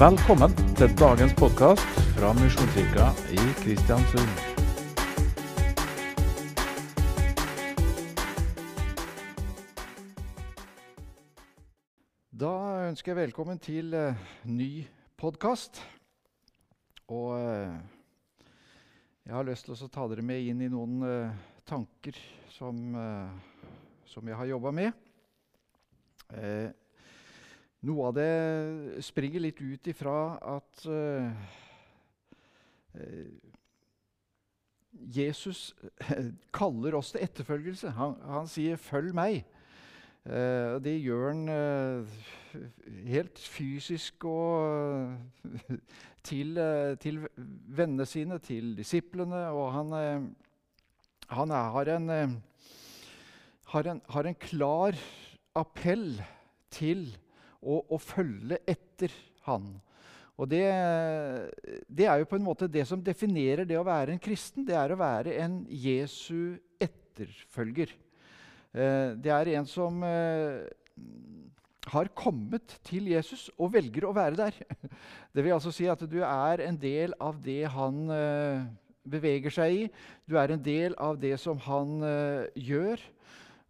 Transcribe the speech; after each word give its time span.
Velkommen 0.00 0.54
til 0.78 0.88
dagens 0.96 1.34
podkast 1.36 1.98
fra 2.16 2.30
Misjonskirka 2.32 3.10
i 3.36 3.42
Kristiansund. 3.58 4.30
Da 12.32 12.54
ønsker 12.86 13.12
jeg 13.12 13.18
velkommen 13.18 13.60
til 13.60 13.92
uh, 13.92 14.16
ny 14.48 14.86
podkast. 15.20 15.82
Og 17.12 17.36
uh, 17.36 17.76
jeg 19.26 19.36
har 19.36 19.44
lyst 19.52 19.68
til 19.68 19.76
å 19.76 19.92
ta 19.92 20.08
dere 20.08 20.24
med 20.24 20.48
inn 20.48 20.64
i 20.64 20.72
noen 20.72 21.04
uh, 21.04 21.36
tanker 21.68 22.16
som, 22.56 22.96
som 24.08 24.32
jeg 24.32 24.40
har 24.40 24.48
jobba 24.48 24.72
med. 24.80 25.10
Eh, 26.30 26.70
noe 27.86 28.10
av 28.10 28.16
det 28.18 29.04
springer 29.04 29.44
litt 29.46 29.60
ut 29.62 29.88
ifra 29.92 30.16
at 30.56 30.82
eh, 30.90 31.30
eh, 32.98 33.30
Jesus 35.10 35.70
kaller 36.52 36.98
oss 36.98 37.14
til 37.14 37.24
etterfølgelse. 37.24 37.94
Han, 37.96 38.18
han 38.26 38.50
sier 38.50 38.76
'følg 38.76 39.14
meg'. 39.16 39.44
Uh, 40.20 40.76
det 40.84 40.98
gjør 41.00 41.30
han 41.30 41.48
uh, 41.48 42.18
helt 43.08 43.38
fysisk 43.38 44.24
og 44.28 45.16
til, 46.26 46.58
eh, 46.58 46.96
til 47.00 47.22
vennene 47.76 48.06
sine, 48.06 48.38
til 48.38 48.74
disiplene. 48.76 49.46
Og 49.56 49.72
han, 49.74 49.92
eh, 49.92 50.22
han 51.28 51.50
er, 51.50 51.70
har, 51.76 51.92
en, 51.96 52.10
eh, 52.10 52.28
har, 53.72 53.90
en, 53.90 54.02
har 54.08 54.28
en 54.28 54.34
klar 54.34 54.98
appell 55.54 56.22
til 56.70 57.08
å, 57.60 57.80
å 57.92 58.00
følge 58.00 58.60
etter 58.68 59.12
han. 59.46 59.72
Og 60.40 60.48
det, 60.48 60.64
det 61.84 62.06
er 62.08 62.22
jo 62.22 62.28
på 62.30 62.38
en 62.38 62.46
måte 62.46 62.68
det 62.70 62.86
som 62.88 63.02
definerer 63.04 63.66
det 63.68 63.76
å 63.76 63.84
være 63.84 64.14
en 64.14 64.22
kristen. 64.22 64.64
Det 64.64 64.76
er 64.76 64.94
å 64.94 65.00
være 65.00 65.36
en 65.42 65.60
Jesu 65.68 66.56
etterfølger. 66.80 67.92
Eh, 68.72 69.16
Det 69.20 69.32
er 69.34 69.52
en 69.58 69.68
som 69.68 70.00
eh, 70.06 70.64
har 71.92 72.10
kommet 72.16 72.78
til 72.86 73.10
Jesus 73.12 73.50
og 73.58 73.74
velger 73.76 74.08
å 74.08 74.14
være 74.16 74.38
der. 74.40 74.56
Det 75.34 75.44
vil 75.44 75.58
altså 75.58 75.74
si 75.76 75.90
at 75.92 76.00
du 76.08 76.22
er 76.24 76.64
en 76.64 76.80
del 76.80 77.12
av 77.20 77.36
det 77.44 77.64
han 77.76 78.02
eh, 78.14 78.64
beveger 79.04 79.52
seg 79.52 79.76
i. 79.76 79.86
Du 80.24 80.38
er 80.40 80.54
en 80.54 80.64
del 80.64 80.96
av 80.96 81.20
det 81.20 81.36
som 81.42 81.60
han 81.68 82.00
gjør 82.56 83.00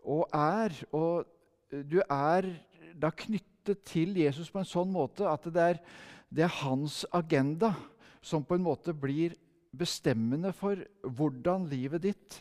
og 0.06 0.26
er. 0.34 0.74
Og 0.94 1.26
du 1.90 1.98
er 2.06 2.52
da 2.94 3.10
knyttet 3.10 3.49
til 3.86 4.16
Jesus 4.20 4.50
på 4.50 4.60
en 4.62 4.68
sånn 4.68 4.90
måte 4.92 5.28
at 5.28 5.46
det 5.52 5.66
er, 5.74 5.80
det 6.30 6.46
er 6.46 6.58
hans 6.62 7.02
agenda 7.12 7.74
som 8.22 8.44
på 8.44 8.56
en 8.56 8.64
måte 8.64 8.94
blir 8.96 9.36
bestemmende 9.76 10.52
for 10.56 10.80
hvordan 11.04 11.68
livet 11.70 12.04
ditt 12.08 12.40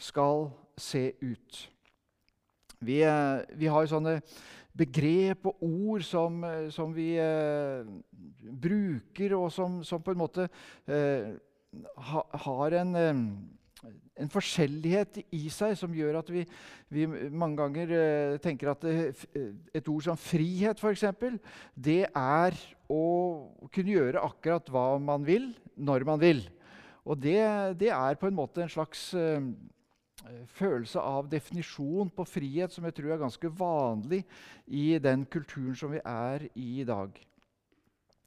skal 0.00 0.48
se 0.80 1.10
ut. 1.20 1.60
Vi, 2.80 3.02
eh, 3.04 3.42
vi 3.60 3.68
har 3.68 3.88
sånne 3.90 4.20
begrep 4.72 5.50
og 5.50 5.62
ord 5.66 6.04
som, 6.06 6.42
eh, 6.44 6.70
som 6.72 6.94
vi 6.96 7.12
eh, 7.20 7.84
bruker, 8.40 9.34
og 9.36 9.50
som, 9.52 9.82
som, 9.84 10.02
på 10.02 10.14
en 10.14 10.22
måte 10.22 10.48
eh, 10.88 11.36
ha, 12.10 12.22
har 12.46 12.78
en, 12.80 12.94
eh, 12.96 13.20
en, 13.86 14.30
forskjellighet 14.32 15.22
i 15.36 15.42
seg 15.52 15.74
som 15.78 15.94
gjør 15.96 16.20
at 16.20 16.30
vi, 16.32 16.44
vi 16.92 17.06
mange 17.30 17.58
ganger 17.60 17.94
eh, 17.96 18.36
tenker 18.42 18.72
at 18.74 18.86
et 18.86 19.90
ord 19.90 20.06
som 20.06 20.20
frihet, 20.20 20.80
f.eks., 20.80 21.04
det 21.74 22.04
er 22.08 22.60
å 22.90 23.04
kunne 23.72 23.96
gjøre 23.96 24.24
akkurat 24.26 24.72
hva 24.72 24.86
man 25.02 25.26
vil, 25.26 25.52
når 25.76 26.08
man 26.08 26.20
vil. 26.22 26.44
Og 27.08 27.16
det, 27.18 27.40
det 27.80 27.92
er 27.94 28.20
på 28.20 28.28
en 28.28 28.36
måte 28.36 28.64
en 28.64 28.72
slags 28.72 29.10
Eh, 30.28 30.44
følelse 30.52 31.00
av 31.00 31.28
definisjon 31.32 32.10
på 32.12 32.26
frihet 32.28 32.74
som 32.74 32.84
jeg 32.84 32.96
tror 32.98 33.14
er 33.14 33.22
ganske 33.22 33.50
vanlig 33.56 34.20
i 34.66 34.98
den 35.00 35.24
kulturen 35.24 35.76
som 35.78 35.94
vi 35.94 36.02
er 36.04 36.44
i 36.52 36.66
i 36.82 36.84
dag. 36.84 37.16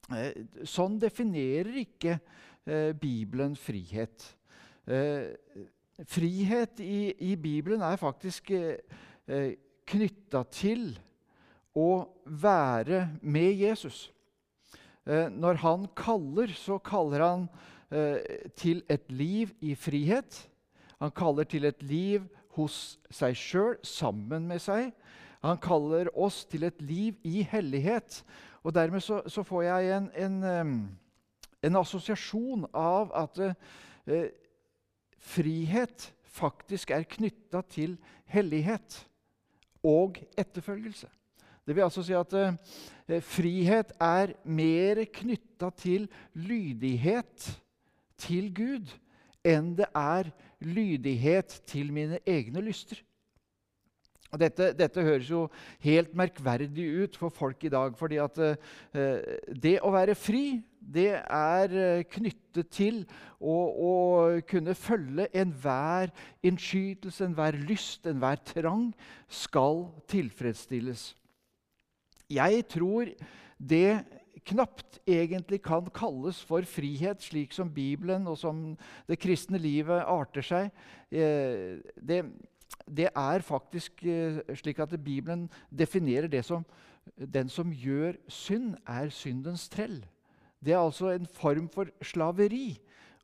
Eh, 0.10 0.42
sånn 0.66 0.98
definerer 1.02 1.78
ikke 1.84 2.16
eh, 2.18 2.96
Bibelen 2.98 3.54
frihet. 3.60 4.26
Frihet 4.84 6.80
i, 6.84 7.14
i 7.32 7.36
Bibelen 7.40 7.82
er 7.86 8.00
faktisk 8.02 8.52
knytta 9.88 10.42
til 10.52 10.90
å 11.78 12.04
være 12.26 13.06
med 13.22 13.62
Jesus. 13.64 14.10
Når 15.06 15.62
han 15.64 15.88
kaller, 15.96 16.52
så 16.58 16.80
kaller 16.84 17.24
han 17.24 17.48
til 18.60 18.84
et 18.92 19.08
liv 19.12 19.54
i 19.64 19.76
frihet. 19.80 20.42
Han 21.00 21.12
kaller 21.16 21.48
til 21.48 21.66
et 21.68 21.84
liv 21.84 22.28
hos 22.58 22.98
seg 23.12 23.36
sjøl, 23.38 23.78
sammen 23.84 24.48
med 24.48 24.62
seg. 24.64 24.92
Han 25.44 25.60
kaller 25.60 26.08
oss 26.16 26.46
til 26.48 26.64
et 26.64 26.82
liv 26.82 27.18
i 27.28 27.44
hellighet. 27.44 28.22
Og 28.64 28.76
Dermed 28.76 29.04
så, 29.04 29.22
så 29.28 29.44
får 29.44 29.64
jeg 29.64 29.98
en, 29.98 30.10
en, 30.16 30.38
en, 31.64 31.76
assosiasjon 31.76 32.64
av 32.74 33.12
at 33.24 33.42
eh, 33.44 34.30
frihet 35.24 36.10
faktisk 36.34 36.92
er 36.92 37.06
knytta 37.08 37.62
til 37.72 37.98
hellighet 38.30 39.00
og 39.84 40.18
etterfølgelse. 40.40 41.10
Det 41.64 41.76
vil 41.76 41.86
altså 41.86 42.04
si 42.04 42.16
at 42.18 42.34
eh, 42.36 43.22
frihet 43.24 43.94
er 44.02 44.36
mer 44.44 45.04
knytta 45.14 45.70
til 45.80 46.10
lydighet 46.36 47.48
til 48.20 48.52
Gud 48.56 48.92
enn 49.44 49.74
det 49.76 49.90
er 49.96 50.30
lydighet 50.64 51.62
til 51.68 51.92
mine 51.94 52.20
egne 52.28 52.62
lyster. 52.64 53.00
Dette, 54.40 54.72
dette, 54.74 55.04
høres 55.06 55.30
jo 55.30 55.44
helt 55.84 56.14
merkverdig 56.18 56.86
ut 57.04 57.18
for 57.20 57.34
folk 57.34 57.64
i 57.64 57.72
dag. 57.74 57.98
fordi 57.98 58.18
at 58.18 58.40
eh, 58.42 59.20
det 59.48 59.76
å 59.86 59.92
være 59.94 60.16
fri, 60.18 60.62
det 60.80 61.12
er 61.22 61.76
eh, 61.78 62.06
knyttet 62.10 62.70
til 62.74 63.04
å, 63.40 63.54
å 63.54 63.94
kunne 64.50 64.74
følge 64.76 65.28
enhver 65.38 66.10
innskytelse, 66.44 67.26
enhver 67.26 67.60
lyst, 67.70 68.08
enhver 68.08 68.42
trang 68.46 68.90
skal 69.30 69.86
tilfredsstilles. 70.10 71.12
Jeg 72.34 72.66
tror 72.72 73.14
det 73.60 74.04
knapt 74.50 75.00
egentlig 75.08 75.62
kan 75.64 75.88
kalles 75.94 76.42
for 76.44 76.66
frihet, 76.68 77.22
slik 77.24 77.54
som 77.56 77.70
Bibelen 77.72 78.28
og 78.28 78.38
som 78.40 78.64
det 79.08 79.20
kristne 79.22 79.60
livet 79.62 80.04
arter 80.10 80.46
seg. 80.46 80.72
Eh, 81.12 81.80
det, 81.96 82.24
det 82.88 83.10
er 83.10 83.46
faktisk 83.46 84.04
eh, 84.06 84.42
slik 84.60 84.80
at 84.84 84.96
Bibelen 85.04 85.50
definerer 85.72 86.28
det 86.28 86.44
som 86.46 86.66
den 87.18 87.50
som 87.52 87.72
gjør 87.76 88.18
synd, 88.32 88.76
er 88.88 89.12
syndens 89.12 89.68
trell. 89.72 90.04
Det 90.64 90.74
er 90.74 90.80
altså 90.80 91.12
en 91.12 91.28
form 91.28 91.68
for 91.72 91.92
slaveri. 92.06 92.78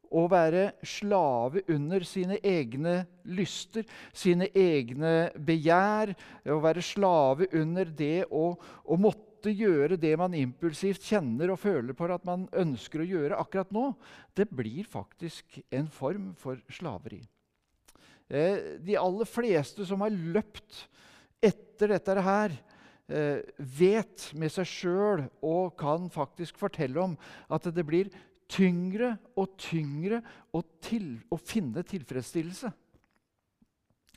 Å 0.09 0.25
være 0.25 0.71
slave 0.83 1.61
under 1.69 2.03
sine 2.07 2.39
egne 2.43 3.03
lyster, 3.29 3.85
sine 4.11 4.49
egne 4.57 5.29
begjær. 5.37 6.15
Å 6.49 6.59
være 6.63 6.83
slave 6.83 7.47
under 7.55 7.85
det 7.85 8.25
å, 8.25 8.55
å 8.57 8.99
måtte 8.99 9.53
gjøre 9.53 9.99
det 10.01 10.15
man 10.19 10.35
impulsivt 10.35 11.05
kjenner 11.05 11.53
og 11.53 11.61
føler 11.61 11.95
på 11.95 12.09
at 12.11 12.25
man 12.27 12.49
ønsker 12.51 13.05
å 13.05 13.09
gjøre 13.13 13.39
akkurat 13.39 13.71
nå, 13.71 13.91
det 14.35 14.49
blir 14.51 14.89
faktisk 14.89 15.61
en 15.69 15.87
form 15.93 16.33
for 16.41 16.59
slaveri. 16.73 17.21
Eh, 18.29 18.77
de 18.85 18.97
aller 18.99 19.29
fleste 19.29 19.85
som 19.89 20.01
har 20.05 20.13
løpt 20.13 20.85
etter 21.41 21.95
dette 21.95 22.25
her, 22.25 22.55
eh, 23.09 23.39
vet 23.57 24.29
med 24.37 24.53
seg 24.53 24.69
sjøl 24.69 25.23
og 25.41 25.77
kan 25.79 26.09
faktisk 26.13 26.59
fortelle 26.61 27.01
om 27.01 27.15
at 27.49 27.69
det 27.73 27.85
blir 27.87 28.11
tyngre 28.49 29.15
og 29.37 29.55
tyngre 29.61 30.21
å, 30.53 30.61
til, 30.81 31.17
å 31.29 31.37
finne 31.37 31.85
tilfredsstillelse. 31.85 32.71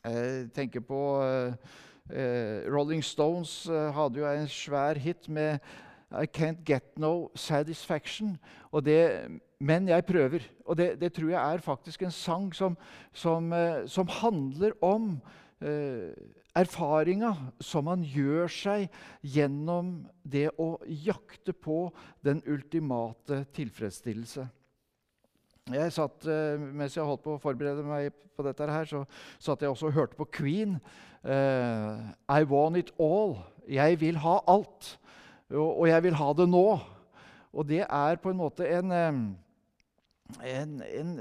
Jeg 0.03 0.47
tenker 0.57 0.83
på 0.85 1.01
eh, 1.23 1.73
Eh, 2.11 2.67
Rolling 2.69 3.05
Stones 3.05 3.67
eh, 3.71 3.93
hadde 3.95 4.19
jo 4.19 4.27
en 4.27 4.49
svær 4.51 4.99
hit 4.99 5.29
med 5.29 5.59
I 6.11 6.27
Can't 6.27 6.65
Get 6.67 6.99
No 6.99 7.31
Satisfaction. 7.35 8.39
Det, 8.85 9.29
men 9.63 9.89
jeg 9.91 10.05
prøver. 10.09 10.47
Og 10.67 10.77
det, 10.79 10.89
det, 11.01 11.13
tror 11.15 11.31
jeg 11.31 11.41
er 11.41 11.65
faktisk 11.65 12.03
en 12.03 12.15
sang 12.15 12.49
som, 12.55 12.77
som, 13.15 13.53
eh, 13.55 13.85
som 13.87 14.09
handler 14.11 14.75
om 14.83 15.13
eh, 15.63 16.11
erfaringa 16.59 17.31
som 17.63 17.87
man 17.87 18.03
gjør 18.05 18.51
seg 18.51 18.89
gjennom 19.23 20.03
det 20.23 20.49
å 20.61 20.75
jakte 20.85 21.55
på 21.55 21.87
den 22.25 22.43
ultimate 22.47 23.45
tilfredsstillelse. 23.55 24.49
Jeg 25.73 25.95
satt, 25.95 26.27
Mens 26.59 26.97
jeg 26.97 27.07
holdt 27.07 27.23
på 27.23 27.37
å 27.37 27.41
forberede 27.41 27.85
meg 27.87 28.11
på 28.35 28.43
dette, 28.43 28.67
her, 28.67 28.89
så 28.89 29.05
satt 29.41 29.63
jeg 29.63 29.71
også 29.71 29.93
og 29.93 29.97
hørte 29.97 30.19
på 30.19 30.27
Queen. 30.35 30.75
Uh, 31.23 32.11
I 32.27 32.43
want 32.49 32.81
it 32.81 32.91
all. 32.99 33.39
Jeg 33.71 34.01
vil 34.01 34.19
ha 34.25 34.41
alt. 34.51 34.97
Og, 35.53 35.69
og 35.85 35.87
jeg 35.89 36.03
vil 36.09 36.19
ha 36.19 36.33
det 36.35 36.49
nå. 36.51 36.67
Og 37.53 37.69
det 37.69 37.85
er 37.85 38.21
på 38.21 38.33
en 38.33 38.41
måte 38.41 38.67
en, 38.67 38.93
en, 40.41 40.81
en, 40.83 41.13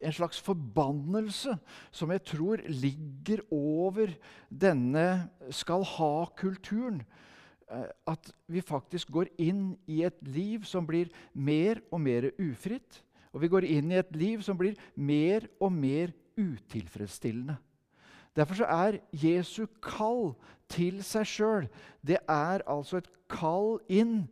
en 0.00 0.14
slags 0.14 0.40
forbannelse 0.40 1.56
som 1.94 2.12
jeg 2.14 2.24
tror 2.24 2.62
ligger 2.68 3.42
over 3.52 4.14
denne 4.48 5.28
skal 5.50 5.84
ha-kulturen. 5.96 7.02
Eh, 7.70 7.90
at 8.06 8.32
vi 8.46 8.62
faktisk 8.64 9.12
går 9.14 9.30
inn 9.38 9.74
i 9.90 10.02
et 10.06 10.18
liv 10.28 10.64
som 10.68 10.86
blir 10.86 11.12
mer 11.32 11.82
og 11.90 12.00
mer 12.04 12.30
ufritt. 12.38 13.02
Og 13.34 13.42
vi 13.42 13.50
går 13.50 13.66
inn 13.66 13.92
i 13.92 13.98
et 13.98 14.16
liv 14.16 14.42
som 14.46 14.58
blir 14.58 14.78
mer 14.94 15.48
og 15.60 15.72
mer 15.72 16.12
utilfredsstillende. 16.38 17.56
Derfor 18.34 18.66
er 18.66 18.98
Jesu 19.14 19.66
kall 19.82 20.34
til 20.70 21.02
seg 21.06 21.28
sjøl 21.28 21.66
det 22.02 22.18
er 22.30 22.64
altså 22.66 22.98
et 22.98 23.10
kall 23.30 23.78
inn 23.88 24.24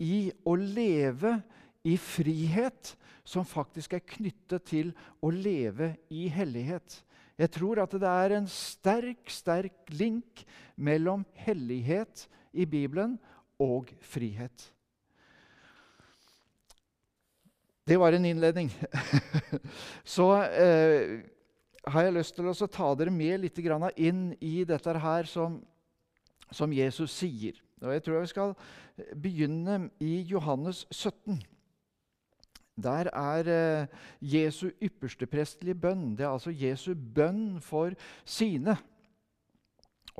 i 0.00 0.30
å 0.46 0.54
leve 0.56 1.40
i 1.86 1.96
frihet 2.00 2.94
som 3.30 3.46
faktisk 3.46 3.94
er 3.94 4.06
knyttet 4.16 4.66
til 4.72 4.90
å 5.22 5.30
leve 5.30 5.92
i 6.10 6.26
hellighet. 6.32 6.98
Jeg 7.40 7.52
tror 7.54 7.80
at 7.84 7.94
det 7.94 8.10
er 8.10 8.34
en 8.36 8.48
sterk, 8.50 9.30
sterk 9.32 9.92
link 9.94 10.42
mellom 10.76 11.22
hellighet 11.46 12.26
i 12.52 12.66
Bibelen 12.68 13.16
og 13.60 13.92
frihet. 14.02 14.66
Det 17.86 17.96
var 17.98 18.14
en 18.14 18.26
innledning. 18.28 18.68
Så 20.16 20.26
eh, 20.44 21.22
har 21.88 22.06
jeg 22.06 22.16
lyst 22.18 22.36
til 22.36 22.50
å 22.50 22.68
ta 22.70 22.92
dere 22.98 23.14
med 23.14 23.40
litt 23.40 23.58
inn 23.96 24.34
i 24.40 24.64
dette 24.68 24.98
her 25.00 25.26
som, 25.26 25.58
som 26.52 26.72
Jesus 26.72 27.14
sier. 27.14 27.56
Og 27.80 27.94
Jeg 27.94 28.04
tror 28.04 28.20
vi 28.20 28.34
skal 28.34 28.54
begynne 29.16 29.88
i 29.98 30.20
Johannes 30.28 30.84
17. 30.92 31.40
Der 32.82 33.10
er 33.12 33.50
eh, 33.54 33.98
Jesu 34.20 34.70
yppersteprestelige 34.82 35.78
bønn. 35.78 36.14
Det 36.18 36.26
er 36.26 36.32
altså 36.32 36.54
Jesu 36.54 36.94
bønn 36.94 37.60
for 37.64 37.94
sine. 38.24 38.76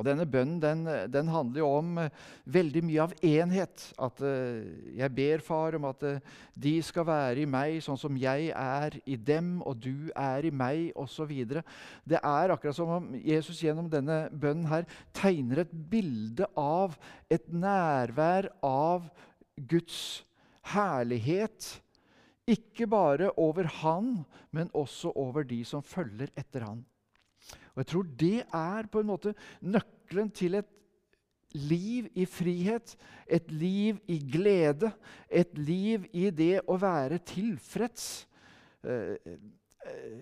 Og 0.00 0.06
Denne 0.06 0.24
bønnen 0.24 0.60
den, 0.62 0.86
den 1.12 1.28
handler 1.28 1.60
jo 1.60 1.70
om 1.76 1.98
uh, 2.00 2.06
veldig 2.48 2.82
mye 2.88 3.02
av 3.04 3.12
enhet. 3.26 3.82
At 4.00 4.22
eh, 4.24 4.70
jeg 4.96 5.12
ber 5.12 5.42
Far 5.44 5.76
om 5.76 5.88
at 5.90 6.06
eh, 6.08 6.22
de 6.56 6.72
skal 6.84 7.04
være 7.04 7.42
i 7.42 7.48
meg 7.50 7.82
sånn 7.84 8.00
som 8.00 8.16
jeg 8.16 8.48
er 8.56 8.96
i 9.04 9.18
dem, 9.20 9.58
og 9.60 9.76
du 9.84 10.08
er 10.14 10.48
i 10.48 10.54
meg, 10.54 10.88
osv. 10.96 11.34
Det 12.08 12.16
er 12.16 12.54
akkurat 12.54 12.78
som 12.78 12.94
om 12.96 13.10
Jesus 13.18 13.60
gjennom 13.60 13.90
denne 13.92 14.22
bønnen 14.32 14.70
her 14.70 14.88
tegner 15.16 15.66
et 15.66 15.76
bilde 15.92 16.48
av 16.56 16.96
et 17.28 17.52
nærvær 17.52 18.48
av 18.64 19.10
Guds 19.68 20.22
herlighet. 20.72 21.74
Ikke 22.50 22.88
bare 22.90 23.30
over 23.38 23.68
han, 23.80 24.24
men 24.50 24.72
også 24.74 25.12
over 25.14 25.46
de 25.46 25.60
som 25.68 25.84
følger 25.86 26.32
etter 26.38 26.66
han. 26.66 26.82
Og 27.74 27.82
Jeg 27.82 27.86
tror 27.92 28.10
det 28.18 28.36
er 28.42 28.90
på 28.90 29.00
en 29.00 29.10
måte 29.12 29.34
nøkkelen 29.62 30.30
til 30.34 30.58
et 30.58 30.68
liv 31.54 32.10
i 32.14 32.26
frihet, 32.26 32.96
et 33.26 33.50
liv 33.50 33.98
i 34.08 34.18
glede, 34.32 34.90
et 35.30 35.56
liv 35.58 36.06
i 36.12 36.28
det 36.30 36.60
å 36.66 36.76
være 36.78 37.18
tilfreds. 37.26 38.26
Eh, 38.82 39.16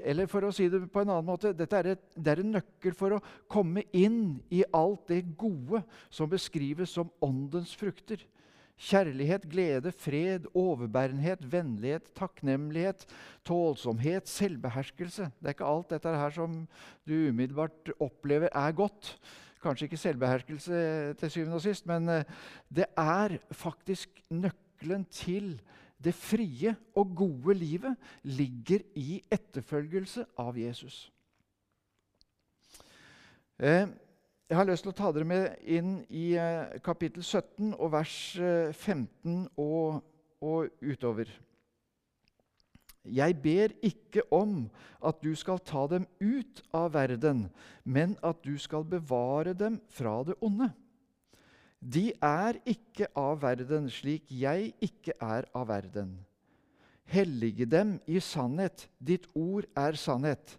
eller 0.06 0.28
for 0.30 0.46
å 0.46 0.52
si 0.54 0.68
det 0.70 0.80
på 0.92 1.02
en 1.02 1.10
annen 1.10 1.26
måte 1.26 1.52
dette 1.56 1.76
er 1.80 1.92
et, 1.92 2.04
det 2.14 2.32
er 2.32 2.42
en 2.44 2.52
nøkkel 2.56 2.94
for 2.96 3.16
å 3.16 3.22
komme 3.50 3.82
inn 3.96 4.38
i 4.54 4.62
alt 4.72 5.08
det 5.10 5.24
gode 5.38 5.82
som 6.10 6.30
beskrives 6.30 6.94
som 6.94 7.10
åndens 7.24 7.74
frukter. 7.76 8.22
Kjærlighet, 8.78 9.48
glede, 9.50 9.90
fred, 9.90 10.46
overbærenhet, 10.54 11.40
vennlighet, 11.52 12.12
takknemlighet, 12.14 13.06
tålsomhet, 13.44 14.28
selvbeherskelse. 14.30 15.32
Det 15.40 15.50
er 15.50 15.56
ikke 15.56 15.66
alt 15.66 15.90
dette 15.90 16.14
her 16.14 16.30
som 16.36 16.60
du 17.02 17.16
umiddelbart 17.32 17.90
opplever 17.98 18.52
er 18.54 18.72
godt. 18.78 19.16
Kanskje 19.62 19.88
ikke 19.88 19.98
selvbeherskelse 19.98 20.78
til 21.18 21.30
syvende 21.34 21.58
og 21.58 21.64
sist, 21.66 21.90
men 21.90 22.08
eh, 22.08 22.24
det 22.70 22.86
er 22.94 23.40
faktisk 23.50 24.22
nøkkelen 24.30 25.08
til 25.10 25.56
det 25.98 26.14
frie 26.14 26.76
og 26.94 27.16
gode 27.18 27.58
livet 27.58 27.96
ligger 28.22 28.86
i 28.94 29.18
etterfølgelse 29.34 30.28
av 30.38 30.54
Jesus. 30.58 31.08
Eh, 33.58 33.88
jeg 34.48 34.56
har 34.56 34.64
lyst 34.64 34.86
til 34.86 34.94
å 34.94 34.96
ta 34.96 35.10
dere 35.12 35.28
med 35.28 35.58
inn 35.68 35.98
i 36.08 36.30
eh, 36.40 36.78
kapittel 36.84 37.20
17 37.20 37.74
og 37.74 37.90
vers 37.92 38.14
15 38.38 39.04
eh, 39.04 39.42
og, 39.60 40.00
og 40.40 40.70
utover. 40.80 41.28
Jeg 43.08 43.36
ber 43.40 43.74
ikke 43.84 44.24
om 44.32 44.66
at 45.04 45.20
du 45.24 45.34
skal 45.36 45.60
ta 45.64 45.84
dem 45.92 46.06
ut 46.20 46.62
av 46.76 46.92
verden, 46.96 47.46
men 47.84 48.16
at 48.24 48.40
du 48.44 48.56
skal 48.60 48.84
bevare 48.88 49.52
dem 49.56 49.78
fra 49.92 50.22
det 50.24 50.36
onde. 50.44 50.70
De 51.78 52.10
er 52.24 52.58
ikke 52.66 53.06
av 53.16 53.42
verden, 53.44 53.86
slik 53.92 54.32
jeg 54.32 54.72
ikke 54.82 55.14
er 55.20 55.46
av 55.54 55.68
verden. 55.68 56.16
Hellige 57.08 57.68
dem 57.68 57.98
i 58.08 58.20
sannhet. 58.20 58.88
Ditt 58.98 59.28
ord 59.36 59.68
er 59.76 59.96
sannhet. 59.96 60.58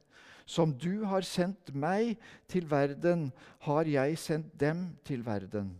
Som 0.50 0.74
du 0.74 1.06
har 1.06 1.22
sendt 1.28 1.70
meg 1.78 2.16
til 2.50 2.66
verden, 2.72 3.28
har 3.68 3.86
jeg 3.86 4.18
sendt 4.18 4.56
dem 4.58 4.88
til 5.06 5.22
verden. 5.26 5.76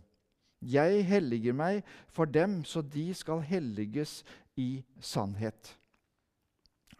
Jeg 0.62 1.02
helliger 1.08 1.56
meg 1.56 1.80
for 2.12 2.28
dem, 2.30 2.60
så 2.62 2.82
de 2.84 3.08
skal 3.16 3.42
helliges 3.42 4.20
i 4.60 4.84
sannhet. 5.00 5.72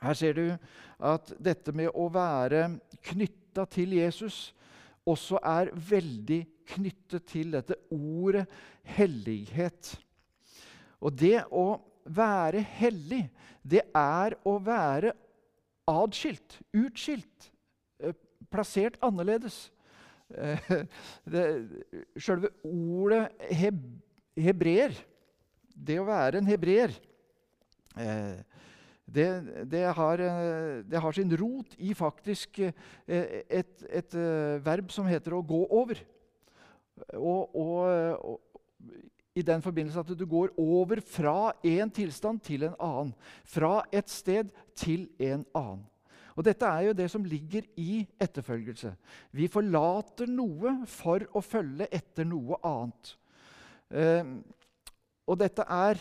Her 0.00 0.16
ser 0.16 0.34
du 0.34 0.46
at 0.98 1.30
dette 1.38 1.74
med 1.76 1.92
å 1.94 2.08
være 2.10 2.64
knytta 3.12 3.66
til 3.70 3.94
Jesus 4.00 4.48
også 5.06 5.38
er 5.44 5.70
veldig 5.74 6.40
knyttet 6.72 7.26
til 7.28 7.54
dette 7.54 7.76
ordet 7.94 8.46
hellighet. 8.96 9.92
Og 11.00 11.14
det 11.14 11.44
å 11.54 11.78
være 12.10 12.64
hellig, 12.80 13.22
det 13.62 13.84
er 13.94 14.34
å 14.48 14.56
være 14.64 15.14
adskilt, 15.90 16.58
utskilt 16.74 17.50
plassert 18.50 18.98
annerledes. 19.04 19.68
Eh, 20.30 20.58
Selve 22.26 22.52
ordet 22.62 23.28
heb, 23.50 23.80
hebreer, 24.38 24.94
det 25.74 25.98
å 25.98 26.06
være 26.06 26.38
en 26.38 26.50
hebreer 26.50 26.92
eh, 27.96 28.38
det, 29.10 29.26
det, 29.72 29.82
har, 29.96 30.22
eh, 30.22 30.84
det, 30.86 31.00
har, 31.02 31.16
sin 31.16 31.32
rot 31.40 31.74
i 31.82 31.94
faktisk 31.98 32.60
et, 32.62 33.82
et, 33.88 34.14
verb 34.62 34.92
som 34.94 35.08
heter 35.10 35.34
å 35.34 35.42
gå 35.42 35.64
over. 35.66 35.98
Og, 37.16 37.56
og, 37.56 37.74
og, 38.20 38.38
i 39.34 39.42
den 39.46 39.62
forbindelse 39.62 40.02
at 40.02 40.10
du 40.18 40.26
går 40.28 40.52
over 40.58 41.00
fra 41.06 41.52
en 41.64 41.90
tilstand 41.90 42.42
til 42.44 42.68
en 42.68 42.76
annen. 42.78 43.12
Fra 43.46 43.80
et 43.90 44.10
sted 44.10 44.50
til 44.78 45.08
en 45.18 45.46
annen. 45.54 45.89
Og 46.40 46.44
Dette 46.46 46.64
er 46.64 46.86
jo 46.86 46.92
det 46.96 47.10
som 47.12 47.24
ligger 47.28 47.66
i 47.76 47.98
etterfølgelse. 48.16 48.94
Vi 49.36 49.44
forlater 49.52 50.30
noe 50.32 50.78
for 50.88 51.26
å 51.36 51.42
følge 51.44 51.84
etter 51.92 52.24
noe 52.24 52.56
annet. 52.64 53.10
Eh, 53.92 54.30
og 55.28 55.36
dette 55.42 55.66
er 55.68 56.00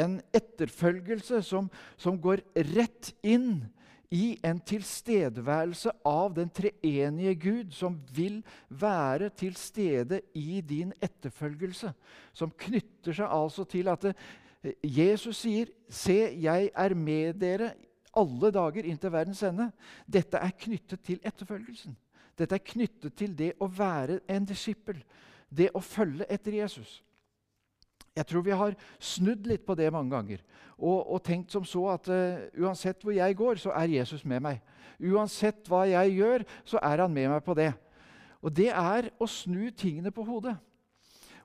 en 0.00 0.16
etterfølgelse 0.32 1.42
som, 1.44 1.68
som, 2.00 2.16
går 2.16 2.40
rett 2.72 3.12
inn 3.20 3.66
i 4.08 4.38
en 4.48 4.64
tilstedeværelse 4.64 5.92
av 6.08 6.32
den 6.40 6.48
treenige 6.48 7.36
Gud, 7.44 7.76
som 7.76 8.00
vil 8.16 8.40
være 8.68 9.28
til 9.36 9.60
stede 9.60 10.22
i 10.32 10.62
din 10.64 10.96
etterfølgelse. 11.04 11.92
Som 12.32 12.56
knytter 12.64 13.20
seg 13.20 13.28
altså 13.28 13.68
til 13.68 13.92
at 13.92 14.08
det, 14.08 14.16
eh, 14.64 14.72
Jesus 14.88 15.44
sier, 15.44 15.68
'Se, 15.88 16.32
jeg 16.32 16.70
er 16.72 16.94
med 16.94 17.34
dere 17.34 17.74
alle 18.16 18.50
dager 18.54 18.86
inntil 18.88 19.12
verdens 19.12 19.42
ende. 19.46 19.70
Dette 20.06 20.40
er 20.40 20.56
knyttet 20.58 21.04
til 21.04 21.20
etterfølgelsen. 21.24 21.96
Dette 22.38 22.56
er 22.56 22.64
knyttet 22.64 23.16
til 23.16 23.36
det 23.38 23.52
å 23.60 23.68
være 23.68 24.20
en 24.30 24.44
disippel, 24.48 25.02
det 25.48 25.70
å 25.76 25.80
følge 25.84 26.26
etter 26.32 26.56
Jesus. 26.62 27.00
Jeg 28.16 28.28
tror 28.28 28.44
vi 28.44 28.56
har 28.56 28.74
snudd 29.00 29.46
litt 29.48 29.64
på 29.64 29.74
det 29.76 29.88
mange 29.92 30.12
ganger 30.12 30.42
og, 30.76 30.98
og 31.14 31.22
tenkt 31.24 31.54
som 31.54 31.64
så 31.64 31.86
at 31.94 32.10
uh, 32.12 32.42
uansett 32.60 33.00
hvor 33.04 33.14
jeg 33.14 33.36
går, 33.38 33.60
så 33.62 33.72
er 33.78 33.94
Jesus 33.94 34.24
med 34.28 34.42
meg. 34.44 34.60
Uansett 35.00 35.68
hva 35.70 35.84
jeg 35.88 36.16
gjør, 36.18 36.44
så 36.68 36.80
er 36.82 37.04
han 37.04 37.14
med 37.14 37.30
meg 37.32 37.44
på 37.46 37.54
det. 37.56 37.70
Og 38.42 38.52
det 38.52 38.68
er 38.74 39.08
å 39.22 39.28
snu 39.30 39.70
tingene 39.70 40.12
på 40.12 40.24
hodet. 40.26 40.56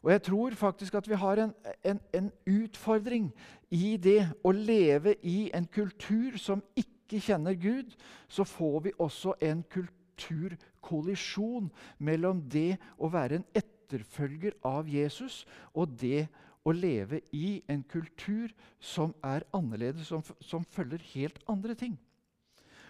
Og 0.03 0.11
jeg 0.11 0.21
tror 0.27 0.55
faktisk 0.55 0.95
at 0.95 1.09
vi 1.09 1.17
har 1.19 1.41
en, 1.43 1.53
en, 1.83 1.99
en, 2.13 2.31
utfordring 2.47 3.31
i 3.71 3.97
det 3.97 4.29
å 4.43 4.51
leve 4.51 5.15
i 5.23 5.49
en 5.55 5.65
kultur 5.65 6.37
som 6.41 6.63
ikke 6.77 7.19
kjenner 7.23 7.57
Gud. 7.57 7.95
Så 8.29 8.43
får 8.47 8.79
vi 8.87 8.91
også 8.99 9.33
en 9.41 9.63
kulturkollisjon 9.73 11.71
mellom 11.97 12.41
det 12.49 12.77
å 12.97 13.09
være 13.11 13.41
en 13.41 13.47
etterfølger 13.57 14.59
av 14.65 14.89
Jesus 14.89 15.45
og 15.73 15.97
det 15.99 16.27
å 16.67 16.73
leve 16.75 17.21
i 17.31 17.61
en 17.71 17.83
kultur 17.87 18.51
som 18.79 19.13
er 19.23 19.45
annerledes, 19.55 20.09
som, 20.09 20.23
som 20.43 20.65
følger 20.75 21.03
helt 21.13 21.39
andre 21.47 21.75
ting. 21.79 21.95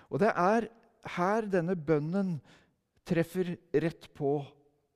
Og 0.10 0.20
det 0.24 0.32
er 0.34 0.70
her 1.18 1.48
denne 1.52 1.76
bønnen 1.78 2.38
treffer 3.08 3.54
rett 3.74 4.10
på 4.18 4.40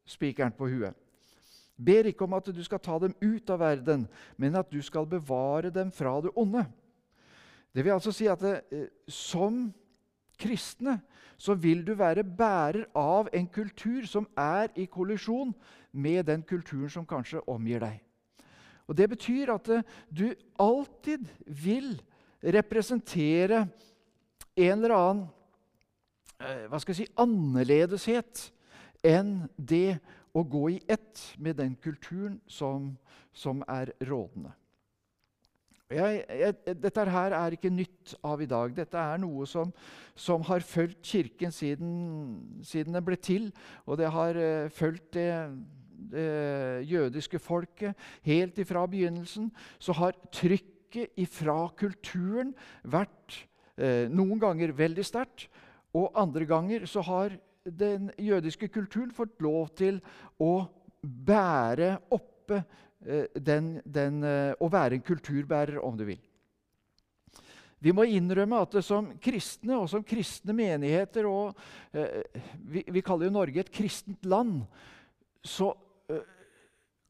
spikeren 0.08 0.56
på 0.56 0.68
huet. 0.72 0.98
Ber 1.78 2.10
ikke 2.10 2.26
om 2.28 2.34
at 2.38 2.50
du 2.54 2.64
skal 2.64 2.82
ta 2.84 2.98
dem 3.02 3.16
ut 3.22 3.50
av 3.50 3.60
verden, 3.60 4.08
men 4.38 4.56
at 4.56 4.70
du 4.72 4.82
skal 4.82 5.08
bevare 5.10 5.72
dem 5.74 5.92
fra 5.92 6.20
det 6.22 6.34
onde. 6.36 6.66
Det 7.74 7.86
vil 7.86 7.96
altså 7.96 8.12
si 8.12 8.28
at 8.28 8.42
det, 8.44 8.62
eh, 8.72 8.88
som 9.08 9.70
kristne 10.42 11.00
så 11.42 11.56
vil 11.58 11.82
du 11.86 11.94
være 11.98 12.24
bærer 12.24 12.86
av 12.98 13.30
en 13.34 13.48
kultur 13.48 14.06
som 14.06 14.28
er 14.38 14.70
i 14.76 14.86
kollisjon 14.86 15.54
med 15.92 16.28
den 16.30 16.44
kulturen 16.44 16.90
som 16.90 17.06
kanskje 17.06 17.42
omgir 17.50 17.82
deg. 17.82 18.00
Og 18.88 18.98
Det 18.98 19.10
betyr 19.10 19.54
at 19.54 19.70
eh, 19.70 19.84
du 20.10 20.34
alltid 20.60 21.26
vil 21.48 21.96
representere 22.42 23.68
en 24.56 24.84
eller 24.84 24.96
annen 24.96 25.28
eh, 26.42 26.68
hva 26.68 26.80
skal 26.82 26.94
jeg 26.94 27.06
si, 27.06 27.14
annerledeshet 27.16 28.50
enn 29.06 29.48
det 29.58 30.02
å 30.34 30.44
gå 30.48 30.64
i 30.76 30.80
ett 30.88 31.22
med 31.38 31.60
den 31.60 31.76
kulturen 31.76 32.40
som, 32.48 32.94
som 33.34 33.64
er 33.68 33.92
rådende. 34.08 34.54
Jeg, 35.92 36.22
jeg, 36.40 36.76
dette 36.80 37.04
her 37.12 37.34
er 37.36 37.56
ikke 37.56 37.72
nytt 37.74 38.14
av 38.24 38.42
i 38.44 38.48
dag. 38.50 38.72
Dette 38.76 39.00
er 39.00 39.20
noe 39.20 39.48
som, 39.50 39.74
som 40.16 40.44
har 40.48 40.64
fulgt 40.64 41.04
Kirken 41.04 41.52
siden, 41.52 41.92
siden, 42.64 42.96
den 42.96 43.06
ble 43.06 43.18
til. 43.20 43.50
Og 43.84 44.00
det 44.00 44.12
har 44.14 44.40
uh, 44.40 44.72
fulgt 44.72 45.12
det, 45.18 45.28
det, 46.14 46.28
jødiske 46.88 47.42
folket 47.44 48.00
helt 48.28 48.62
ifra 48.64 48.86
begynnelsen. 48.88 49.52
Så 49.80 49.96
har 50.00 50.16
trykket 50.32 51.20
ifra 51.20 51.70
kulturen 51.80 52.50
vært 52.84 53.38
eh, 53.80 54.10
noen 54.12 54.42
ganger 54.42 54.74
veldig 54.76 55.06
sterkt, 55.08 55.46
og 55.96 56.12
andre 56.20 56.44
ganger 56.50 56.84
så 56.84 57.00
har 57.08 57.38
den 57.66 58.10
jødiske 58.18 58.68
kulturen 58.68 59.12
fått 59.14 59.42
lov 59.44 59.70
til 59.78 60.00
å 60.42 60.66
bære 61.02 61.94
oppe 62.14 62.62
eh, 63.06 63.28
den, 63.36 63.76
den, 63.86 64.22
eh, 64.26 64.54
Å 64.58 64.70
være 64.70 64.98
en 64.98 65.06
kulturbærer, 65.06 65.80
om 65.82 65.98
du 65.98 66.06
vil. 66.10 66.22
Vi 67.82 67.94
må 67.98 68.06
innrømme 68.06 68.60
at 68.62 68.78
det 68.78 68.84
som 68.86 69.08
kristne 69.22 69.80
og 69.82 69.88
som 69.90 70.04
kristne 70.06 70.54
menigheter 70.54 71.26
og 71.30 71.58
eh, 71.94 72.22
vi, 72.62 72.86
vi, 72.86 73.02
kaller 73.02 73.30
jo 73.30 73.38
Norge 73.40 73.64
et 73.64 73.74
kristent 73.74 74.26
land. 74.26 74.62
Så 75.42 75.74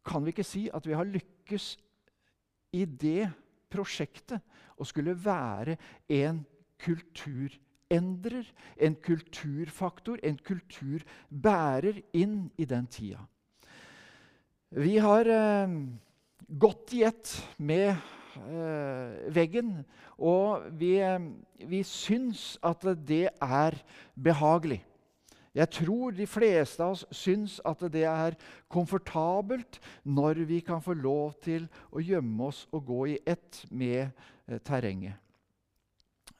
kan 0.08 0.24
vi 0.24 0.31
ikke 0.31 0.48
si 0.48 0.63
at 0.72 0.86
vi 0.88 0.96
har 0.96 1.05
lykkes 1.05 1.65
i 2.79 2.86
det 2.86 3.27
prosjektet 3.72 4.39
å 4.79 4.88
skulle 4.88 5.13
være 5.20 5.75
en 6.08 6.39
kulturbærer 6.81 7.67
endrer, 7.91 8.48
en 8.77 8.95
kulturfaktor, 8.95 10.21
en 10.24 10.39
kulturbærer 10.39 12.01
inn 12.17 12.50
i 12.57 12.65
den 12.65 12.88
tida. 12.88 13.25
Vi 14.71 14.95
har 15.03 15.27
eh, 15.27 15.74
gått 16.48 16.93
i 16.95 17.03
ett 17.03 17.33
med 17.60 17.89
eh, 17.91 19.33
veggen, 19.36 19.81
og 20.15 20.69
vi, 20.79 20.95
eh, 21.03 21.19
vi 21.67 21.83
syns 21.83 22.55
at 22.63 22.86
det 23.07 23.27
er 23.41 23.77
behagelig. 24.15 24.81
Jeg 25.51 25.67
tror 25.75 26.13
de 26.15 26.25
fleste 26.27 26.83
av 26.83 26.93
oss 26.95 27.03
syns 27.12 27.57
at 27.67 27.81
det 27.91 28.05
er 28.07 28.38
komfortabelt 28.71 29.81
når 30.07 30.45
vi 30.48 30.62
kan 30.63 30.79
få 30.83 30.95
lov 30.95 31.33
til 31.43 31.67
å 31.91 32.00
gjemme 32.00 32.48
oss 32.48 32.63
og 32.71 32.86
gå 32.88 33.01
i 33.12 33.17
ett 33.27 33.65
med 33.69 34.07
eh, 34.48 34.62
terrenget. 34.63 35.19